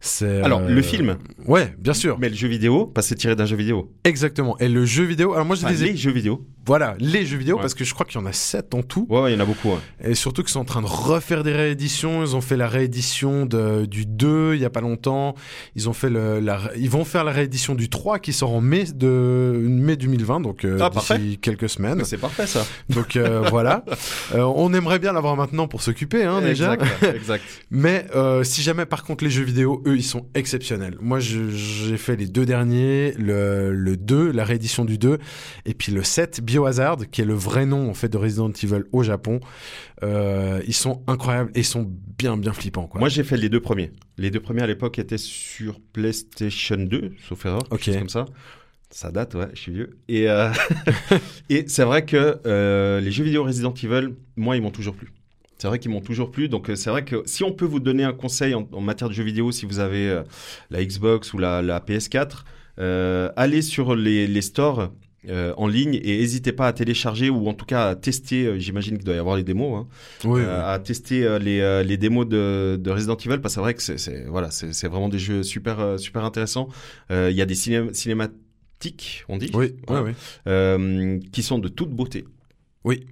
[0.05, 2.19] C'est Alors, euh, le film, Ouais, bien sûr.
[2.19, 3.93] mais le jeu vidéo, parce que c'est tiré d'un jeu vidéo.
[4.03, 4.59] Exactement.
[4.59, 5.33] Et le jeu vidéo.
[5.33, 6.45] Alors moi, je Enfin, les jeux vidéo.
[6.67, 7.61] Voilà, les jeux vidéo, Ouais.
[7.63, 9.07] parce que je crois qu'il y en a 7 en tout.
[9.09, 9.69] Ouais, ouais, il y en a beaucoup.
[9.71, 9.79] ouais.
[10.11, 12.23] Et surtout qu'ils sont en train de refaire des rééditions.
[12.23, 15.35] Ils ont fait la réédition de, du 2 il y a pas longtemps.
[15.77, 18.61] Ils ont fait le, la, ils vont faire la réédition du 3 qui sort en
[18.61, 22.05] mai de mai 2020, donc euh, Ah, d'ici quelques semaines.
[22.05, 22.65] C'est parfait ça.
[22.91, 23.85] Donc euh, voilà.
[24.35, 26.75] Euh, on aimerait bien l'avoir maintenant pour s'occuper, hein, déjà.
[26.75, 27.03] Exact.
[27.17, 27.45] exact.
[27.73, 30.97] Mais euh, si jamais par contre les jeux vidéo, eux, ils sont exceptionnels.
[31.01, 35.19] Moi, j'ai fait les deux derniers, le, le 2, la réédition du 2,
[35.67, 38.85] et puis le 7, Biohazard, qui est le vrai nom en fait de Resident Evil
[38.93, 39.41] au Japon.
[40.03, 42.87] Euh, ils sont incroyables et ils sont bien bien flippants.
[42.87, 42.99] Quoi.
[42.99, 43.93] Moi, j'ai fait les deux premiers.
[44.19, 47.83] Les deux premiers à l'époque étaient sur PlayStation 2, sauf erreur, quelque Ok.
[47.85, 48.25] chose comme ça.
[48.91, 49.97] Ça date, ouais, je suis vieux.
[50.09, 50.51] Et, euh,
[51.49, 55.09] et c'est vrai que euh, les jeux vidéo Resident Evil, moi, ils m'ont toujours plu.
[55.63, 56.49] C'est vrai qu'ils m'ont toujours plu.
[56.49, 59.09] Donc, euh, c'est vrai que si on peut vous donner un conseil en, en matière
[59.09, 60.23] de jeux vidéo, si vous avez euh,
[60.71, 62.43] la Xbox ou la, la PS4,
[62.81, 64.91] euh, allez sur les, les stores
[65.29, 68.45] euh, en ligne et n'hésitez pas à télécharger ou en tout cas à tester.
[68.45, 69.79] euh, J'imagine qu'il doit y avoir les démos.
[69.85, 69.87] Hein,
[70.25, 73.75] Oui, euh, à tester les, les démos de, de Resident Evil parce que c'est vrai
[73.75, 76.71] que c'est- voilà c'est c'est vraiment des jeux super super intéressants.
[77.11, 80.01] Il y a des ciné- cinématiques, on dit, oui, oui, Ouais.
[80.07, 80.11] oui.
[80.49, 82.25] euh, qui sont de toute beauté.
[82.85, 83.07] Oui.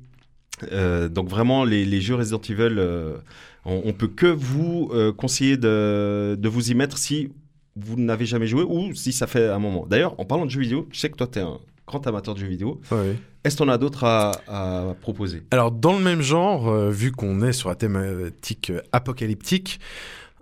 [0.72, 3.16] Euh, donc vraiment les, les jeux Resident Evil, euh,
[3.64, 7.30] on, on peut que vous euh, conseiller de, de vous y mettre si
[7.76, 9.86] vous n'avez jamais joué ou si ça fait un moment.
[9.86, 12.34] D'ailleurs, en parlant de jeux vidéo, je sais que toi tu es un grand amateur
[12.34, 12.80] de jeux vidéo.
[12.90, 13.16] oui, oui.
[13.42, 15.42] Est-ce qu'on a d'autres à, à proposer?
[15.50, 19.80] Alors, dans le même genre, vu qu'on est sur la thématique apocalyptique,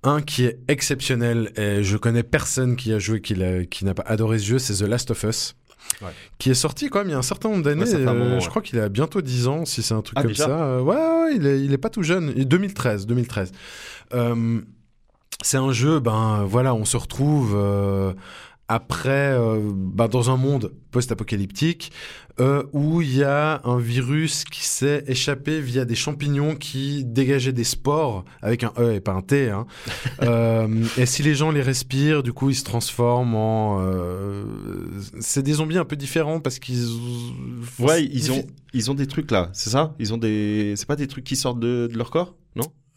[0.02, 4.40] un qui est exceptionnel, et je connais personne qui a joué qui n'a pas adoré
[4.40, 5.54] ce jeu, c'est The Last of Us.
[6.02, 6.10] Ouais.
[6.38, 7.82] Qui est sorti quand même il y a un certain nombre d'années.
[7.84, 10.30] Ouais, euh, Je crois qu'il a bientôt 10 ans, si c'est un truc Ah, comme
[10.30, 10.50] déjà ça.
[10.50, 12.32] Euh, ouais, il est, il est pas tout jeune.
[12.36, 13.52] Et 2013, 2013.
[14.14, 14.60] Euh,
[15.42, 18.12] c'est un jeu, ben voilà, on se retrouve euh,
[18.68, 21.90] après, euh, ben, dans un monde post-apocalyptique
[22.40, 27.52] euh, où il y a un virus qui s'est échappé via des champignons qui dégageaient
[27.52, 29.50] des spores avec un E et pas un T.
[29.50, 29.66] Hein.
[30.22, 33.78] Euh, et si les gens les respirent, du coup, ils se transforment en.
[33.80, 34.44] euh,
[35.20, 36.86] c'est des zombies un peu différents parce qu'ils.
[37.78, 39.94] Ouais, ils ont, ils ont des trucs là, c'est ça?
[40.00, 40.74] Ils ont des.
[40.76, 42.34] C'est pas des trucs qui sortent de, de leur corps?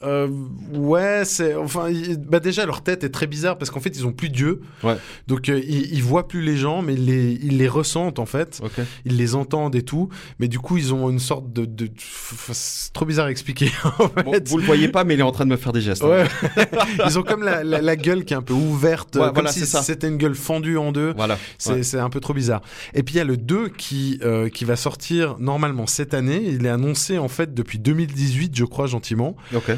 [0.03, 0.27] Euh,
[0.73, 4.05] ouais, c'est enfin, il- bah déjà leur tête est très bizarre parce qu'en fait ils
[4.07, 4.95] ont plus d'yeux, Ouais.
[5.27, 8.25] donc euh, ils, ils voient plus les gens, mais ils les, ils les ressentent en
[8.25, 8.83] fait, Ok.
[9.05, 10.09] ils les entendent et tout,
[10.39, 11.89] mais du coup ils ont une sorte de, de...
[12.51, 13.69] c'est trop bizarre à expliquer.
[13.99, 14.47] en Bon, fait.
[14.47, 16.03] vous le voyez pas, mais il est en train de me faire des gestes.
[16.03, 16.07] hein.
[16.09, 16.25] Ouais,
[17.05, 19.51] ils ont comme la, la, la gueule qui est un peu ouverte, Ouais, comme voilà,
[19.51, 21.13] si c'était une gueule fendue en deux.
[21.15, 21.37] Voilà.
[21.57, 22.61] C'est un peu trop bizarre.
[22.93, 26.41] Et puis il y a le 2 qui, euh, qui va sortir normalement cette année.
[26.47, 29.35] Il est annoncé en fait depuis 2018, je crois gentiment.
[29.55, 29.71] Ok.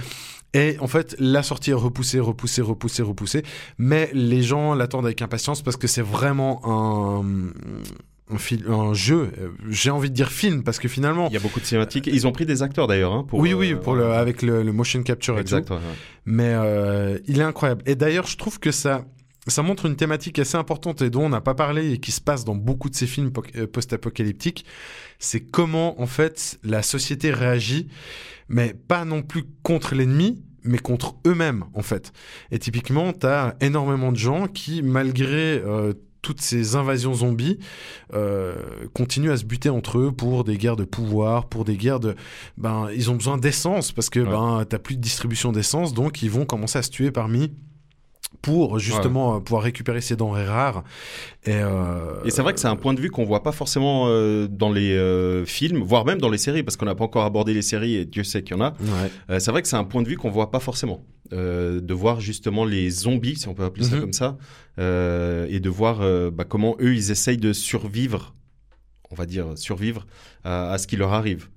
[0.54, 3.44] Et en fait, la sortie est repoussée, repoussée, repoussée, repoussée.
[3.78, 7.24] Mais les gens l'attendent avec impatience parce que c'est vraiment un,
[8.34, 9.32] un, fil- un jeu.
[9.40, 11.28] Euh, J'ai envie de dire film parce que finalement.
[11.30, 12.06] Il y a beaucoup de cinématiques.
[12.08, 13.14] Ils ont pris des acteurs d'ailleurs.
[13.14, 15.66] Hein, pour, oui, oui, euh, pour le, avec le, le motion capture et Exact.
[15.68, 15.74] tout.
[15.74, 15.86] ouais, ouais.
[16.26, 17.82] Mais euh, il est incroyable.
[17.88, 19.06] Et d'ailleurs, je trouve que ça,
[19.48, 22.22] ça montre une thématique assez importante et dont on n'a pas parlé et qui se
[22.22, 24.66] passe dans beaucoup de ces films euh, post-apocalyptiques.
[25.20, 27.88] C'est comment, en fait, la société réagit,
[28.48, 32.14] mais pas non plus contre l'ennemi, mais contre eux-mêmes, en fait.
[32.52, 37.60] Et typiquement, tu as énormément de gens qui, malgré euh, toutes ces invasions zombies,
[38.14, 38.56] euh,
[38.94, 42.16] continuent à se buter entre eux pour des guerres de pouvoir, pour des guerres de...
[42.58, 44.30] Ben, ils ont besoin d'essence parce que Ouais.
[44.32, 47.52] ben, t'as plus de distribution d'essence, donc ils vont commencer à se tuer parmi
[48.44, 50.84] pour justement euh, pouvoir récupérer ces denrées rares.
[51.46, 54.08] Et, euh, Et c'est vrai que c'est un point de vue qu'on voit pas forcément
[54.10, 57.24] euh, dans les euh, films, voire même dans les séries, parce qu'on n'a pas encore
[57.24, 58.74] abordé les séries et Dieu sait qu'il y en a.
[59.30, 59.40] Ouais.
[59.40, 61.04] C'est vrai que c'est un point de vue qu'on voit pas forcément.
[61.32, 64.02] De voir justement les zombies, si on peut appeler ça Mhm.
[64.02, 64.38] comme ça,
[64.78, 66.00] et de voir
[66.32, 68.36] bah, comment eux ils essayent de survivre,
[69.10, 70.06] on va dire survivre
[70.44, 71.48] à, à ce qui leur arrive.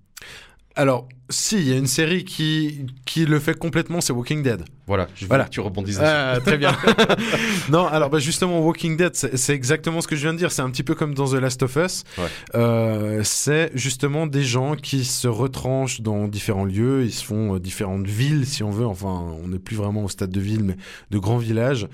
[0.76, 4.64] Alors, si, il y a une série qui, qui le fait complètement, c'est Walking Dead.
[4.86, 5.44] Voilà, je Voilà.
[5.46, 6.06] que tu rebondisses dessus.
[6.08, 6.70] Ah, très bien.
[7.70, 10.52] non, alors bah, justement, Walking Dead, c'est exactement ce que je viens de dire.
[10.52, 12.04] C'est un petit peu comme dans The Last of Us.
[12.18, 12.24] Ouais.
[12.54, 17.04] Euh, c'est justement des gens qui se retranchent dans différents lieux.
[17.04, 18.86] Ils se font euh, différentes villes, si on veut.
[18.86, 20.76] Enfin, on n'est plus vraiment au stade de ville, mais
[21.10, 21.88] de grands villages.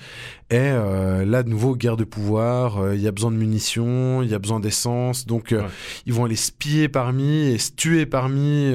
[0.50, 2.76] Et euh, là, de nouveau, guerre de pouvoir.
[2.78, 5.24] euh, Il y a besoin de munitions, il y a besoin d'essence.
[5.26, 5.68] Donc, euh, Ouais.
[6.04, 8.74] ils vont aller se piller parmi et se tuer parmi.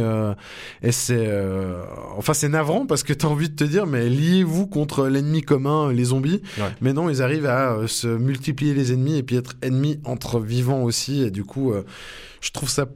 [0.81, 1.83] Et c'est, euh,
[2.17, 5.91] enfin, c'est navrant parce que t'as envie de te dire, mais liez-vous contre l'ennemi commun,
[5.91, 6.41] les zombies.
[6.57, 6.69] Ouais.
[6.81, 10.39] Mais non, ils arrivent à euh, se multiplier les ennemis et puis être ennemis entre
[10.39, 11.23] vivants aussi.
[11.23, 11.83] Et du coup, euh,
[12.41, 12.87] je trouve ça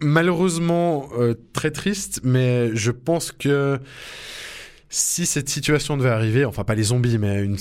[0.00, 1.08] malheureusement
[1.52, 3.80] très triste, mais je pense que
[4.90, 7.56] si cette situation devait arriver, enfin pas les zombies, mais une...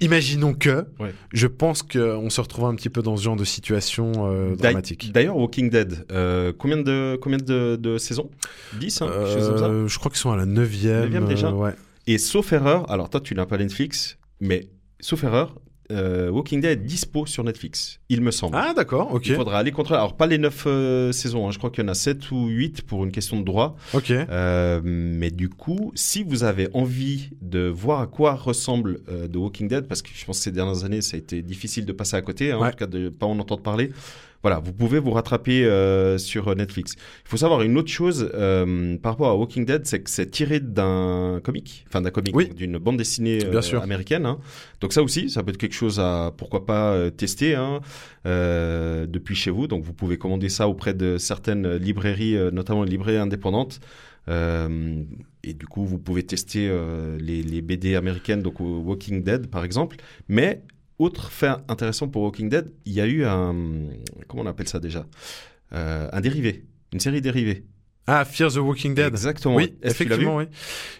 [0.00, 1.12] imaginons que, Ouais.
[1.32, 5.12] je pense qu'on se retrouve un petit peu dans ce genre de situation euh, dramatique.
[5.12, 8.30] D'ailleurs, Walking Dead, euh, combien de combien de, de saisons?
[8.78, 11.00] 10 hein, Euh, je crois qu'ils sont à la neuvième.
[11.02, 11.74] Neuvième déjà ouais.
[12.06, 14.68] Et sauf erreur, alors toi tu n'as pas Netflix, mais
[15.00, 15.56] sauf erreur,
[15.90, 18.56] euh, Walking Dead est dispo sur Netflix, il me semble.
[18.56, 19.98] Ah d'accord, ok, Il faudra aller contrôler.
[19.98, 22.82] Alors pas les 9 saisons, hein, je crois qu'il y en a 7 ou 8
[22.82, 23.76] pour une question de droit.
[23.94, 24.10] ok.
[24.10, 29.36] Euh, mais du coup, si vous avez envie de voir à quoi ressemble euh, The
[29.36, 31.92] Walking Dead, parce que je pense que ces dernières années, ça a été difficile de
[31.92, 33.90] passer à côté, hein, en tout cas de pas en entendre parler.
[34.42, 36.94] Voilà, vous pouvez vous rattraper euh, sur Netflix.
[36.96, 40.30] Il faut savoir une autre chose euh, par rapport à Walking Dead, c'est que c'est
[40.30, 42.48] tiré d'un comic, enfin d'un comic, Oui.
[42.50, 43.82] d'une bande dessinée euh, Bien sûr.
[43.82, 44.26] américaine.
[44.26, 44.38] hein.
[44.80, 47.80] Donc ça aussi, ça peut être quelque chose à pourquoi pas euh, tester hein,
[48.26, 49.66] euh, depuis chez vous.
[49.66, 53.80] Donc vous pouvez commander ça auprès de certaines librairies, euh, notamment les librairies indépendantes.
[54.28, 55.02] Euh,
[55.42, 59.64] et du coup, vous pouvez tester euh, les, les BD américaines, donc Walking Dead par
[59.64, 59.96] exemple.
[60.28, 60.62] Mais
[60.98, 63.54] autre fait intéressant pour Walking Dead, il y a eu un
[64.26, 65.06] comment on appelle ça déjà,
[65.72, 67.66] Euh, un dérivé, une série dérivée.
[68.10, 69.06] Ah, Fear the Walking Dead.
[69.06, 69.54] Exactement.
[69.56, 70.44] Oui, vu effectivement, oui.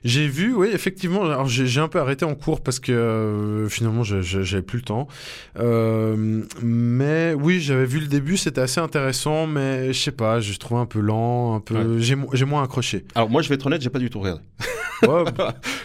[0.04, 1.24] J'ai vu, oui, effectivement.
[1.24, 5.08] Alors, j'ai un peu arrêté en cours parce que euh, finalement, j'avais plus le temps.
[5.58, 10.56] Euh, mais oui, j'avais vu le début, c'était assez intéressant, mais je sais pas, je
[10.58, 11.98] trouvais un peu lent, un peu.
[11.98, 13.04] J'ai mo- j'ai moins accroché.
[13.14, 14.42] Alors moi, je vais être honnête, j'ai pas du tout regardé.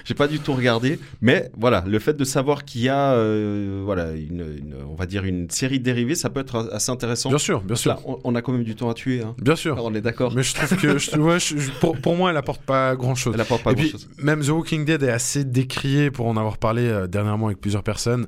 [0.05, 3.81] J'ai pas du tout regardé, mais voilà, le fait de savoir qu'il y a, euh,
[3.85, 7.29] voilà, une, une- on va dire une série dérivée, ça peut être assez intéressant.
[7.29, 9.35] bien sûr, bien sûr, là, on, on a quand même du temps à tuer, hein.
[9.39, 9.77] bien sûr.
[9.83, 10.33] On est d'accord.
[10.35, 13.15] Mais je trouve que, je- ouais, je- je- pour, pour moi, elle apporte pas grand
[13.15, 13.33] chose.
[13.35, 14.09] Elle apporte pas Et puis, grand chose.
[14.17, 17.83] même The Walking Dead est assez décrié pour en avoir parlé euh, dernièrement avec plusieurs
[17.83, 18.27] personnes.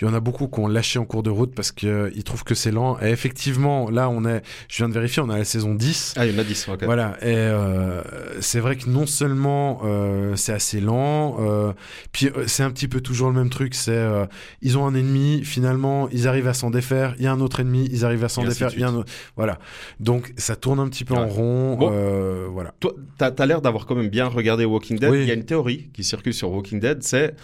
[0.00, 2.44] Il y en a beaucoup qui ont lâché en cours de route parce qu'ils trouvent
[2.44, 2.98] que c'est lent.
[3.02, 6.14] Et effectivement, là, on est, je viens de vérifier, on est à la saison 10.
[6.16, 6.84] Ah, il y en a 10, ok.
[6.84, 8.02] Voilà, et euh,
[8.40, 11.72] c'est vrai que non seulement euh, c'est assez lent, euh,
[12.12, 14.26] puis euh, c'est un petit peu toujours le même truc, c'est euh,
[14.62, 17.60] ils ont un ennemi, finalement ils arrivent à s'en défaire, il y a un autre
[17.60, 19.10] ennemi, ils arrivent à s'en défaire, il y a un autre...
[19.36, 19.58] voilà.
[20.00, 21.90] Donc ça tourne un petit peu en rond, Bon.
[22.22, 22.74] Euh, voilà.
[22.80, 25.10] Toi, t'as as, l'air d'avoir quand même bien regardé Walking Dead.
[25.10, 25.22] Oui.
[25.22, 27.34] Il y a une théorie qui circule sur Walking Dead, c'est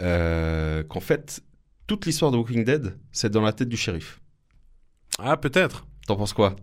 [0.00, 1.40] euh, qu'en fait,
[1.86, 4.20] toute l'histoire de Walking Dead, c'est dans la tête du shérif.
[5.18, 5.86] Ah peut-être.
[6.06, 6.56] T'en penses quoi?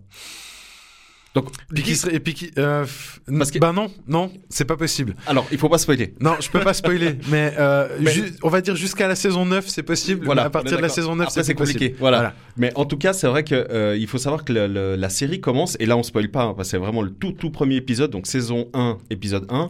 [1.34, 4.66] Donc, Puis qui serait- et puis qui, euh, f- Parce que- bah non, non, c'est
[4.66, 5.16] pas possible.
[5.26, 6.14] alors, il faut pas spoiler.
[6.20, 9.68] Non, je peux pas spoiler, mais, euh, Mais- on va dire jusqu'à la saison 9,
[9.68, 10.26] c'est possible.
[10.26, 11.80] Voilà, mais à partir de la saison 9, Après, c'est compliqué.
[11.90, 11.98] possible.
[12.00, 12.36] Voilà.
[12.56, 15.10] Mais en tout cas, c'est vrai que euh, il faut savoir que le- le- la
[15.10, 17.50] série commence, et là on spoil pas, hein, parce que c'est vraiment le tout tout
[17.50, 19.70] premier épisode, donc saison 1, épisode 1.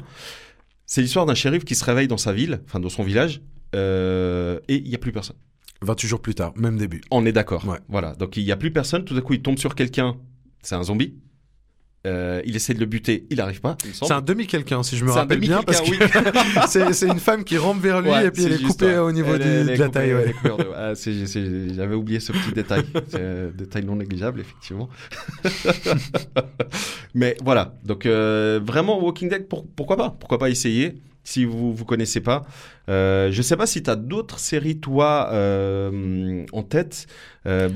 [0.86, 3.42] C'est l'histoire d'un shérif qui se réveille dans sa ville, enfin dans son village,
[3.74, 5.38] euh, et il y a plus personne.
[5.82, 7.02] 28 jours plus tard, même début.
[7.10, 7.66] On est d'accord.
[7.68, 7.80] Ouais.
[7.90, 8.16] Voilà.
[8.16, 9.04] Donc il y a plus personne.
[9.06, 10.16] Tout à coup, il tombe sur quelqu'un.
[10.62, 11.16] C'est un zombie.
[12.06, 13.26] Euh, il essaie de le buter.
[13.30, 13.78] Il n'arrive pas.
[13.94, 15.92] C'est un demi-quelqu'un, si je me rappelle bien, parce que
[16.94, 18.98] c'est une femme qui rampe vers lui Ouais, et puis elle est coupée ouais.
[18.98, 20.14] au niveau Elle du- est- elle de la coupée, taille.
[20.14, 20.34] ouais.
[20.76, 20.94] Ah,
[21.76, 22.84] J'avais oublié ce petit détail.
[23.08, 24.90] C'est un détail non négligeable, effectivement.
[27.14, 27.76] Mais voilà.
[27.86, 30.10] Donc euh, vraiment, Walking Dead, pour- pourquoi pas?
[30.20, 32.44] Pourquoi pas essayer si vous vous connaissez pas.
[32.90, 37.08] Euh, je sais pas si tu as d'autres séries, toi, euh, en tête.
[37.46, 37.70] Euh,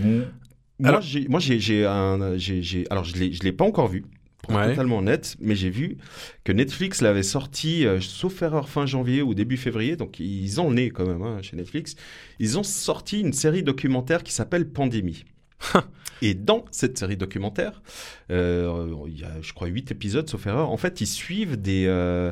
[0.80, 3.88] moi, j'ai, moi, j'ai, j'ai un, j'ai, j'ai- alors je l'ai, je l'ai pas encore
[3.88, 4.04] vu.
[4.50, 4.70] Ouais.
[4.70, 5.98] totalement honnête, mais j'ai vu
[6.44, 10.70] que Netflix l'avait sorti, euh, sauf erreur, fin janvier ou début février, donc ils ont
[10.70, 11.96] le nez quand même hein, chez Netflix.
[12.40, 15.26] Ils ont sorti une série documentaire qui s'appelle Pandémie.
[16.22, 17.82] Et dans cette série documentaire,
[18.32, 20.72] euh, il y a, je crois, huit épisodes, sauf erreur.
[20.72, 22.32] En fait, ils suivent des, euh,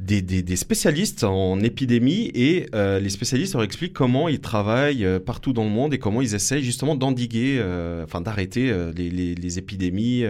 [0.00, 5.04] des, des- des spécialistes en épidémie et euh, les spécialistes leur expliquent comment ils travaillent
[5.04, 9.10] euh, partout dans le monde et comment ils essayent justement d'endiguer, euh, enfin d'arrêter les,
[9.10, 10.24] les- les épidémies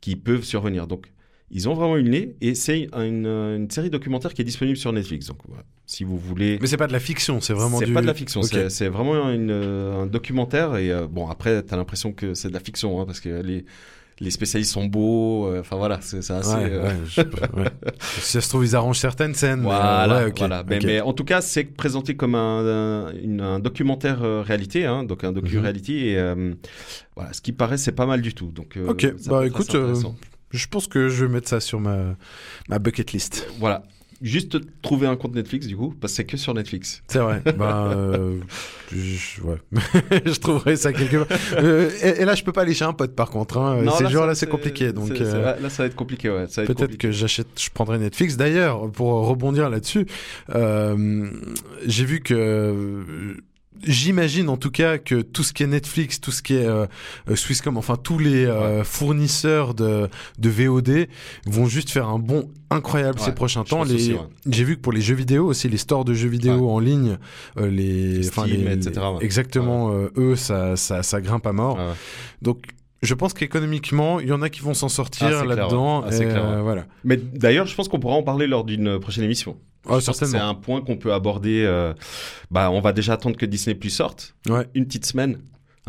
[0.00, 0.86] qui peuvent survenir.
[0.86, 1.06] Donc,
[1.50, 4.92] ils ont vraiment une nez et c'est une, une série documentaire qui est disponible sur
[4.92, 5.26] Netflix.
[5.26, 5.64] Donc, voilà.
[5.86, 6.58] si vous voulez.
[6.60, 7.92] Mais c'est pas de la fiction, c'est vraiment C'est du...
[7.94, 10.76] pas de la fiction, c'est- vraiment une, un documentaire.
[10.76, 13.64] Et bon, après, t'as l'impression que c'est de la fiction, hein, parce que les,
[14.20, 15.46] les spécialistes sont beaux.
[15.46, 16.54] euh, Enfin voilà, c'est assez.
[16.54, 17.20] Ouais, euh, ouais, je-
[17.60, 17.68] ouais.
[18.20, 19.60] si ça se trouve, ils arrangent certaines scènes.
[19.60, 19.66] mais,
[20.26, 20.64] euh, Voilà.
[20.68, 25.04] Mais, mais en tout cas, c'est présenté comme un, un, une- un documentaire réalité, hein,
[25.04, 26.10] donc un docu-réalité.
[26.12, 26.54] Et euh,
[27.16, 28.50] voilà, ce qui paraît, c'est pas mal du tout.
[28.52, 29.76] Donc, Ok, bah écoute.
[30.50, 32.16] Je pense que je vais mettre ça sur ma,
[32.70, 33.46] ma bucket list.
[33.58, 33.82] Voilà.
[34.20, 37.02] Juste trouver un compte Netflix, du coup, parce que c'est que sur Netflix.
[37.06, 37.40] C'est vrai.
[37.44, 38.40] ben, euh,
[38.90, 39.58] je, ouais.
[40.26, 41.38] je trouverai ça quelque part.
[41.58, 43.58] Euh, et, et là, je peux pas aller chez un pote, par contre.
[43.58, 43.82] Hein.
[43.82, 44.92] Non, Ces là, jours-là, c'est compliqué.
[44.92, 46.46] Donc, euh, là, ça va être compliqué, ouais.
[46.46, 48.36] Peut-être que j'achète, je prendrai Netflix.
[48.36, 50.06] D'ailleurs, pour rebondir là-dessus,
[50.54, 51.30] euh,
[51.86, 53.34] j'ai vu que euh,
[53.84, 56.86] J'imagine en tout cas que tout ce qui est Netflix, tout ce qui est euh,
[57.30, 61.06] euh, Swisscom, enfin tous les euh, fournisseurs de, de VOD
[61.46, 63.84] vont juste faire un bond incroyable Ouais, ces prochains temps.
[63.84, 63.94] Les...
[63.94, 64.20] aussi, ouais.
[64.50, 66.72] J'ai vu que pour les jeux vidéo aussi, les stores de jeux vidéo Ouais.
[66.72, 67.18] en ligne,
[67.56, 71.78] euh, les, Steam, enfin, les, etc., exactement, euh, eux, ça, ça, ça grimpe à mort.
[72.42, 72.64] Donc,
[73.02, 76.02] je pense qu'économiquement, il y en a qui vont s'en Ah, sortir clair, là-dedans.
[76.04, 76.86] Ah, euh, voilà.
[77.04, 79.56] Mais d'ailleurs, je pense qu'on pourra en parler lors d'une prochaine émission.
[79.88, 79.98] Ah.
[80.00, 81.62] C'est un point qu'on peut aborder.
[81.66, 81.94] euh,
[82.50, 84.34] bah, on va déjà attendre que Disney Plus sorte.
[84.48, 84.66] Ouais.
[84.74, 85.38] Une petite semaine.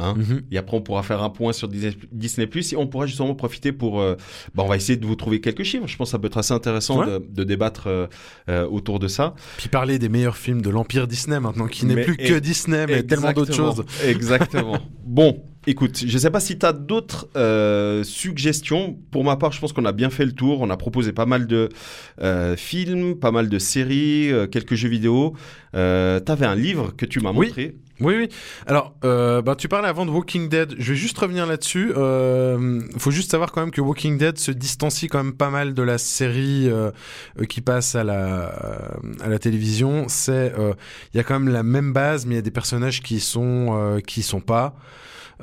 [0.01, 0.13] Hein.
[0.15, 0.43] Mhm.
[0.51, 3.35] Et après, on pourra faire un point sur Disney, Disney Plus et on pourra justement
[3.35, 3.99] profiter pour.
[3.99, 4.15] euh,
[4.55, 5.87] bah, on va essayer de vous trouver quelques chiffres.
[5.87, 7.07] Je pense que ça peut être assez intéressant Ouais.
[7.07, 8.07] de, de débattre euh,
[8.47, 9.33] euh, autour de ça.
[9.57, 13.03] Puis parler des meilleurs films de l'Empire Disney maintenant, qui n'est plus que Disney, mais
[13.03, 13.83] tellement d'autres choses.
[14.05, 14.77] Exactement.
[15.05, 18.97] bon, écoute, je sais pas si tu as d'autres euh, suggestions.
[19.11, 20.61] Pour ma part, je pense qu'on a bien fait le tour.
[20.61, 21.69] On a proposé pas mal de
[22.21, 25.33] euh, films, pas mal de séries, euh, quelques jeux vidéo.
[25.73, 27.47] Tu avais un livre que tu m'as Oui.
[27.47, 27.75] montré.
[28.01, 28.29] Oui, oui.
[28.65, 30.73] Alors, euh, bah, tu parlais avant de Walking Dead.
[30.77, 31.91] Je vais juste revenir là-dessus.
[31.97, 35.73] Euh, faut juste savoir quand même que Walking Dead se distancie quand même pas mal
[35.73, 36.91] de la série euh,
[37.49, 38.53] qui passe à la
[39.19, 40.05] à la télévision.
[40.07, 40.53] C'est
[41.13, 43.19] il y a quand même la même base, mais il y a des personnages qui
[43.19, 44.75] sont qui sont pas.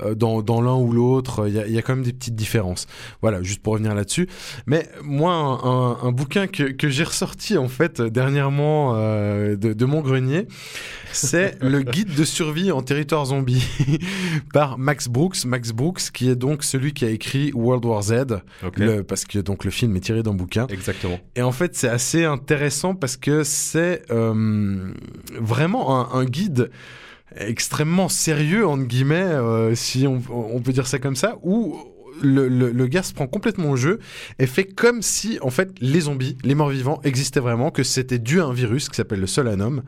[0.02, 2.12] Euh, Dans, dans l'un ou l'autre, il y a, il y a quand même des
[2.12, 2.86] petites différences.
[3.22, 4.28] Voilà, juste pour revenir là-dessus.
[4.66, 9.72] Mais moi, un, un- un bouquin que, que j'ai ressorti en fait dernièrement euh, de,
[9.72, 10.48] de mon grenier,
[11.12, 13.64] c'est le guide de survie en territoire zombie
[14.52, 15.44] par Max Brooks.
[15.46, 18.12] Max Brooks, qui est donc celui qui a écrit World War Z,
[18.76, 20.66] le- parce que donc le film est tiré d'un bouquin.
[20.68, 21.18] Exactement.
[21.36, 24.92] Et en fait, c'est assez intéressant parce que c'est euh,
[25.40, 26.70] vraiment un, un guide
[27.34, 31.76] extrêmement sérieux entre guillemets, euh, si on, on peut dire ça comme ça, où
[32.22, 33.98] le, le, le gars se prend complètement au jeu
[34.38, 38.18] et fait comme si en fait les zombies, les morts vivants existaient vraiment, que c'était
[38.18, 39.82] dû à un virus qui s'appelle le Solanum.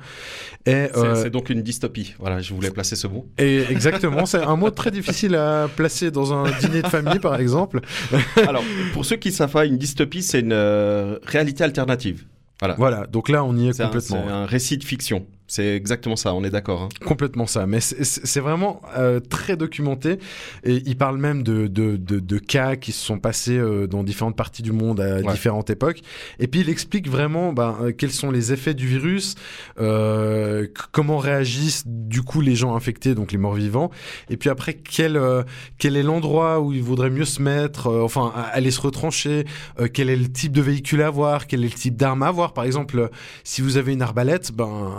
[0.66, 2.14] C'est euh, c'est donc une dystopie.
[2.18, 3.26] Voilà, je voulais placer ce mot.
[3.38, 7.40] et exactement, c'est un mot très difficile à placer dans un dîner de famille par
[7.40, 7.80] exemple.
[8.46, 12.24] Alors, pour ceux qui savent pas, une dystopie, c'est une euh, réalité alternative.
[12.60, 12.74] Voilà.
[12.76, 14.24] Voilà, donc là on y est C'est un, complètement.
[14.26, 15.26] c'est un récit de fiction.
[15.50, 16.82] C'est exactement ça, on est d'accord.
[16.82, 16.88] hein.
[17.04, 20.18] Complètement ça, mais c'est- vraiment euh, très documenté
[20.62, 24.04] et il parle même de, de, de, de cas qui se sont passés euh, dans
[24.04, 25.32] différentes parties du monde à Ouais.
[25.32, 26.02] différentes époques
[26.38, 29.34] et puis il explique vraiment euh, quels sont les effets du virus,
[29.80, 33.90] euh, comment réagissent du coup les gens infectés, donc les morts vivants,
[34.28, 35.42] et puis après quel, euh,
[35.78, 39.44] quel est l'endroit où il vaudrait mieux se mettre, euh, enfin aller se retrancher,
[39.80, 42.28] euh, quel est le type de véhicule à avoir, quel est le type d'arme à
[42.28, 43.08] avoir, par exemple
[43.44, 44.92] si vous avez une arbalète, ben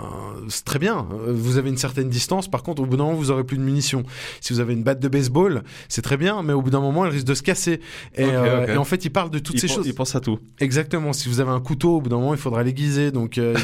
[0.47, 1.08] c'est très bien.
[1.28, 2.47] Vous avez une certaine distance.
[2.49, 4.04] Par contre, au bout d'un moment, vous aurez plus de munitions.
[4.41, 7.06] Si vous avez une batte de baseball, c'est très bien, mais au bout d'un moment,
[7.06, 7.80] elle risque de se casser.
[8.15, 9.88] Et, euh, et en fait, il parle de toutes il ces choses.
[9.88, 10.39] Il pense à tout.
[10.60, 11.13] Exactement.
[11.13, 13.12] Si vous avez un couteau, au bout d'un moment, il faudra l'aiguiser.
[13.12, 13.56] Donc, euh,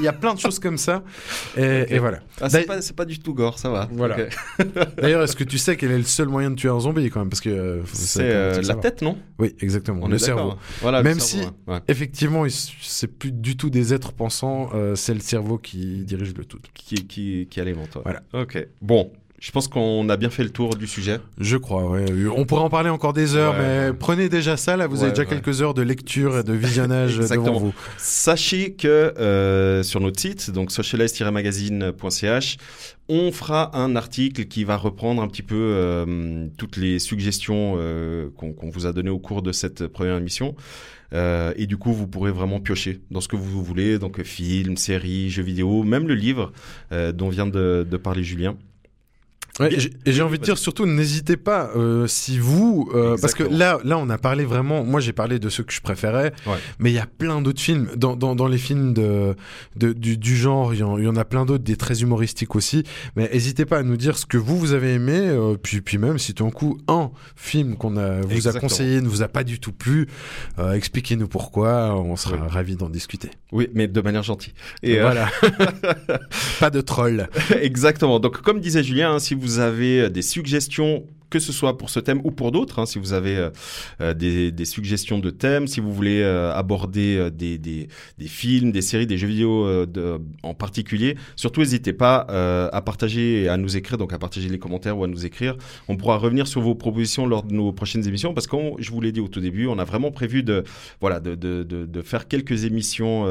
[0.00, 1.02] il y a- y, y plein de choses comme ça.
[1.56, 2.20] Et, voilà.
[2.40, 3.88] Ah, c'est pas, du tout gore, ça va.
[3.92, 4.16] Voilà.
[4.96, 7.20] D'ailleurs, est-ce que tu sais quel est le seul moyen de tuer un zombie quand
[7.20, 7.28] même?
[7.30, 9.18] Parce que euh, C'est la tête, non?
[9.38, 10.00] Oui, exactement.
[10.02, 10.54] On le cerveau.
[10.84, 11.78] le Même cerveau, si- ouais.
[11.88, 14.70] Effectivement, c'est plus du tout des êtres pensants.
[14.74, 16.58] euh, c'est le cerveau qui dirige le tout.
[16.74, 17.96] qui, qui, qui alimente.
[17.96, 18.02] ouais.
[18.04, 18.22] Voilà.
[18.34, 18.66] Ok.
[18.80, 21.18] Bon, je pense qu'on a bien fait le tour du sujet.
[21.36, 22.04] Je crois, ouais.
[22.36, 25.02] On pourrait en parler encore des heures, Ouais, mais prenez déjà ça, là, vous Ouais,
[25.06, 27.74] avez déjà quelques heures de lecture et de visionnage devant vous.
[27.98, 28.86] Sachez que
[29.18, 32.56] euh, sur notre site, donc socialize-magazine.ch,
[33.08, 38.30] on fera un article qui va reprendre un petit peu euh, toutes les suggestions euh,
[38.36, 40.54] qu'on qu'on vous a données au cours de cette première émission.
[41.12, 44.76] Euh, et du coup, vous pourrez vraiment piocher dans ce que vous voulez, donc films,
[44.76, 46.52] séries, jeux vidéo, même le livre
[46.92, 48.56] euh, dont vient de, de parler Julien.
[49.60, 49.68] Ouais,
[50.06, 53.98] j'ai- envie de dire surtout, n'ésitez pas, euh, si vous, euh, parce que là, là,
[53.98, 54.82] on a parlé vraiment.
[54.82, 56.56] Moi, j'ai parlé de ceux que je préférais, Ouais.
[56.78, 59.36] mais il y a plein d'autres films dans, dans, dans les films de,
[59.76, 60.72] de du, du genre.
[60.72, 62.84] Il y, en, a plein d'autres, des très humoristiques aussi.
[63.14, 65.98] Mais n'hésitez pas à nous dire ce que vous vous avez aimé, euh, puis puis
[65.98, 69.28] même si tout d'un coup un film qu'on a vous a conseillé ne vous a
[69.28, 70.06] pas du tout plu,
[70.74, 71.94] expliquez-nous pourquoi.
[71.94, 72.40] On sera Oui.
[72.48, 73.28] ravis d'en discuter.
[73.52, 74.54] Oui, mais de manière gentille.
[74.82, 75.28] Et voilà.
[76.60, 77.28] pas de troll.
[77.60, 78.18] Exactement.
[78.20, 81.88] Donc, comme disait Julien, hein, si vous avez euh, des suggestions, que ce soit pour
[81.90, 83.50] ce thème ou pour d'autres, hein, si vous avez euh,
[84.00, 88.26] euh, des, des suggestions de thèmes, si vous voulez euh, aborder euh, des, des, des
[88.40, 92.26] films, des séries, des jeux vidéo euh, de- en particulier, surtout n'hésitez pas
[92.78, 95.56] à partager et à nous écrire, donc à partager les commentaires ou à nous écrire.
[95.88, 99.00] On pourra revenir sur vos propositions lors de nos prochaines émissions parce que, je vous
[99.00, 100.64] l'ai dit au tout début, on a vraiment prévu de,
[101.00, 103.24] voilà, de, de, de, de faire quelques émissions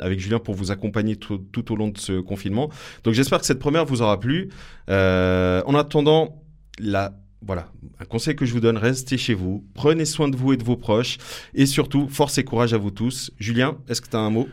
[0.00, 2.70] avec Julien pour vous accompagner tout, tout au long de ce confinement.
[3.04, 4.48] Donc j'espère que cette première vous aura plu.
[4.88, 6.42] Euh, en attendant,
[6.78, 7.12] la,
[7.46, 7.68] voilà,
[8.00, 10.64] un conseil que je vous donne, restez chez vous, prenez soin de vous et de
[10.64, 11.18] vos proches,
[11.54, 13.30] et surtout, force et courage à vous tous.
[13.38, 14.48] Julien, est-ce que tu as un mot?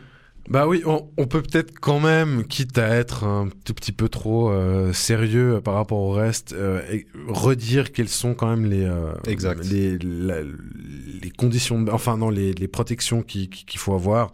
[0.48, 4.08] Bah oui, on, on peut peut-être quand même, quitte à être un tout petit peu
[4.08, 8.84] trop euh, sérieux par rapport au reste, euh, et redire quelles sont quand même les
[8.84, 9.62] euh, Exact.
[9.70, 14.32] les, la- les conditions, de- enfin non, les, les protections qui- qui- qu'il faut avoir.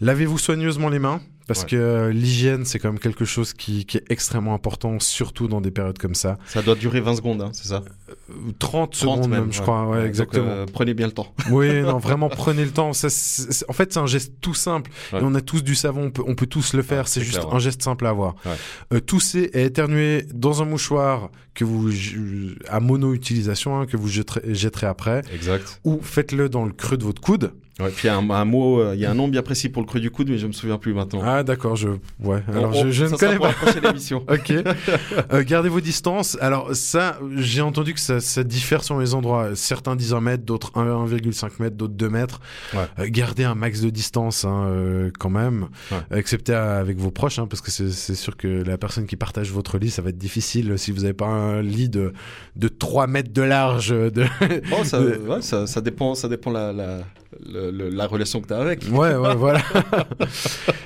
[0.00, 1.20] Lavez-vous soigneusement les mains.
[1.46, 1.66] Parce Ouais.
[1.70, 5.60] que euh, l'hygiène, c'est quand même quelque chose qui, qui est extrêmement important, surtout dans
[5.60, 6.38] des périodes comme ça.
[6.46, 7.82] Ça doit durer 20 secondes, hein, c'est ça?
[8.08, 9.62] Euh, 30 secondes même, je ouais.
[9.62, 9.86] crois.
[9.88, 10.46] Ouais, donc, exactement.
[10.48, 11.34] euh, prenez bien le temps.
[11.50, 12.92] Oui, non, vraiment, prenez le temps.
[12.94, 13.08] Ça,
[13.68, 14.90] en fait, c'est un geste tout simple.
[15.12, 17.08] Et on a tous du savon, on peut, on peut tous le faire.
[17.08, 18.36] C'est juste clair, un geste simple à avoir.
[18.92, 21.90] Euh, tousser et éternuer dans un mouchoir que vous
[22.68, 25.80] à mono-utilisation, hein, que vous jetterez, jetterez après, Exact.
[25.84, 27.52] ou faites-le dans le creux de votre coude.
[27.80, 29.42] Ouais, puis il y a un, un mot, euh, il y a un nom bien
[29.42, 31.20] précis pour le creux du coude, mais je me souviens plus maintenant.
[31.24, 31.74] Ah, d'accord.
[31.74, 31.88] Je,
[32.20, 32.40] ouais.
[32.48, 33.48] Alors, On- je, je ça ne connais pour pas.
[33.48, 34.24] la prochaine émission.
[34.30, 34.52] Ok.
[35.32, 36.38] Euh, gardez vos distances.
[36.40, 39.56] Alors ça, j'ai entendu que ça, ça diffère sur les endroits.
[39.56, 42.40] Certains disent 1 mètre, d'autres 1, 1,5 mètres, d'autres 2 mètres.
[42.74, 42.80] Ouais.
[43.00, 46.18] Euh, gardez un max de distance hein, quand même, Ouais.
[46.18, 49.78] excepté avec vos proches, hein, parce que c'est sûr que la personne qui partage votre
[49.78, 52.12] lit, ça va être difficile si vous n'avez pas un lit de,
[52.54, 53.88] de 3 mètres de large.
[53.90, 54.24] De...
[54.70, 56.98] Bon, ça, ouais, ça, ça dépend, ça dépend la, la,
[57.44, 58.82] le- le- la relation que tu as avec.
[58.90, 59.60] Ouais, ouais, voilà.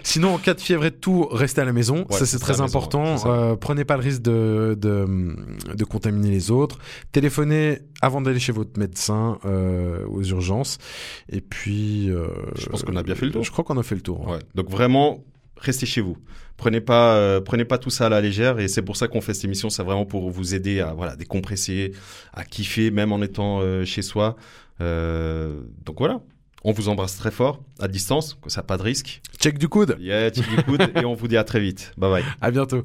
[0.02, 2.06] Sinon, en cas de fièvre et de tout, restez à la maison.
[2.10, 3.16] Ouais, ça, c'est très maison, important.
[3.26, 5.06] Euh, prenez pas le risque de, de,
[5.74, 6.78] de contaminer les autres.
[7.12, 10.78] Téléphonez avant d'aller chez votre médecin euh, aux urgences.
[11.30, 12.10] Et puis...
[12.10, 12.26] euh,
[12.56, 13.44] Je pense qu'on a bien fait le tour.
[13.44, 14.26] Je crois qu'on a fait le tour.
[14.28, 14.38] Ouais.
[14.54, 15.24] Donc vraiment,
[15.56, 16.16] restez chez vous.
[16.56, 18.58] Prenez pas, euh, prenez pas tout ça à la légère.
[18.58, 19.70] Et c'est pour ça qu'on fait cette émission.
[19.70, 21.92] C'est vraiment pour vous aider à voilà décompresser,
[22.32, 24.34] à kiffer, même en étant euh, chez soi.
[24.80, 26.20] Euh, donc voilà.
[26.68, 29.22] On vous embrasse très fort, à distance, que ça pas de risque.
[29.40, 29.96] Check du coude.
[29.98, 31.94] Yeah, tic du coude, et on vous dit à très vite.
[31.96, 32.24] Bye bye.
[32.42, 32.84] À bientôt.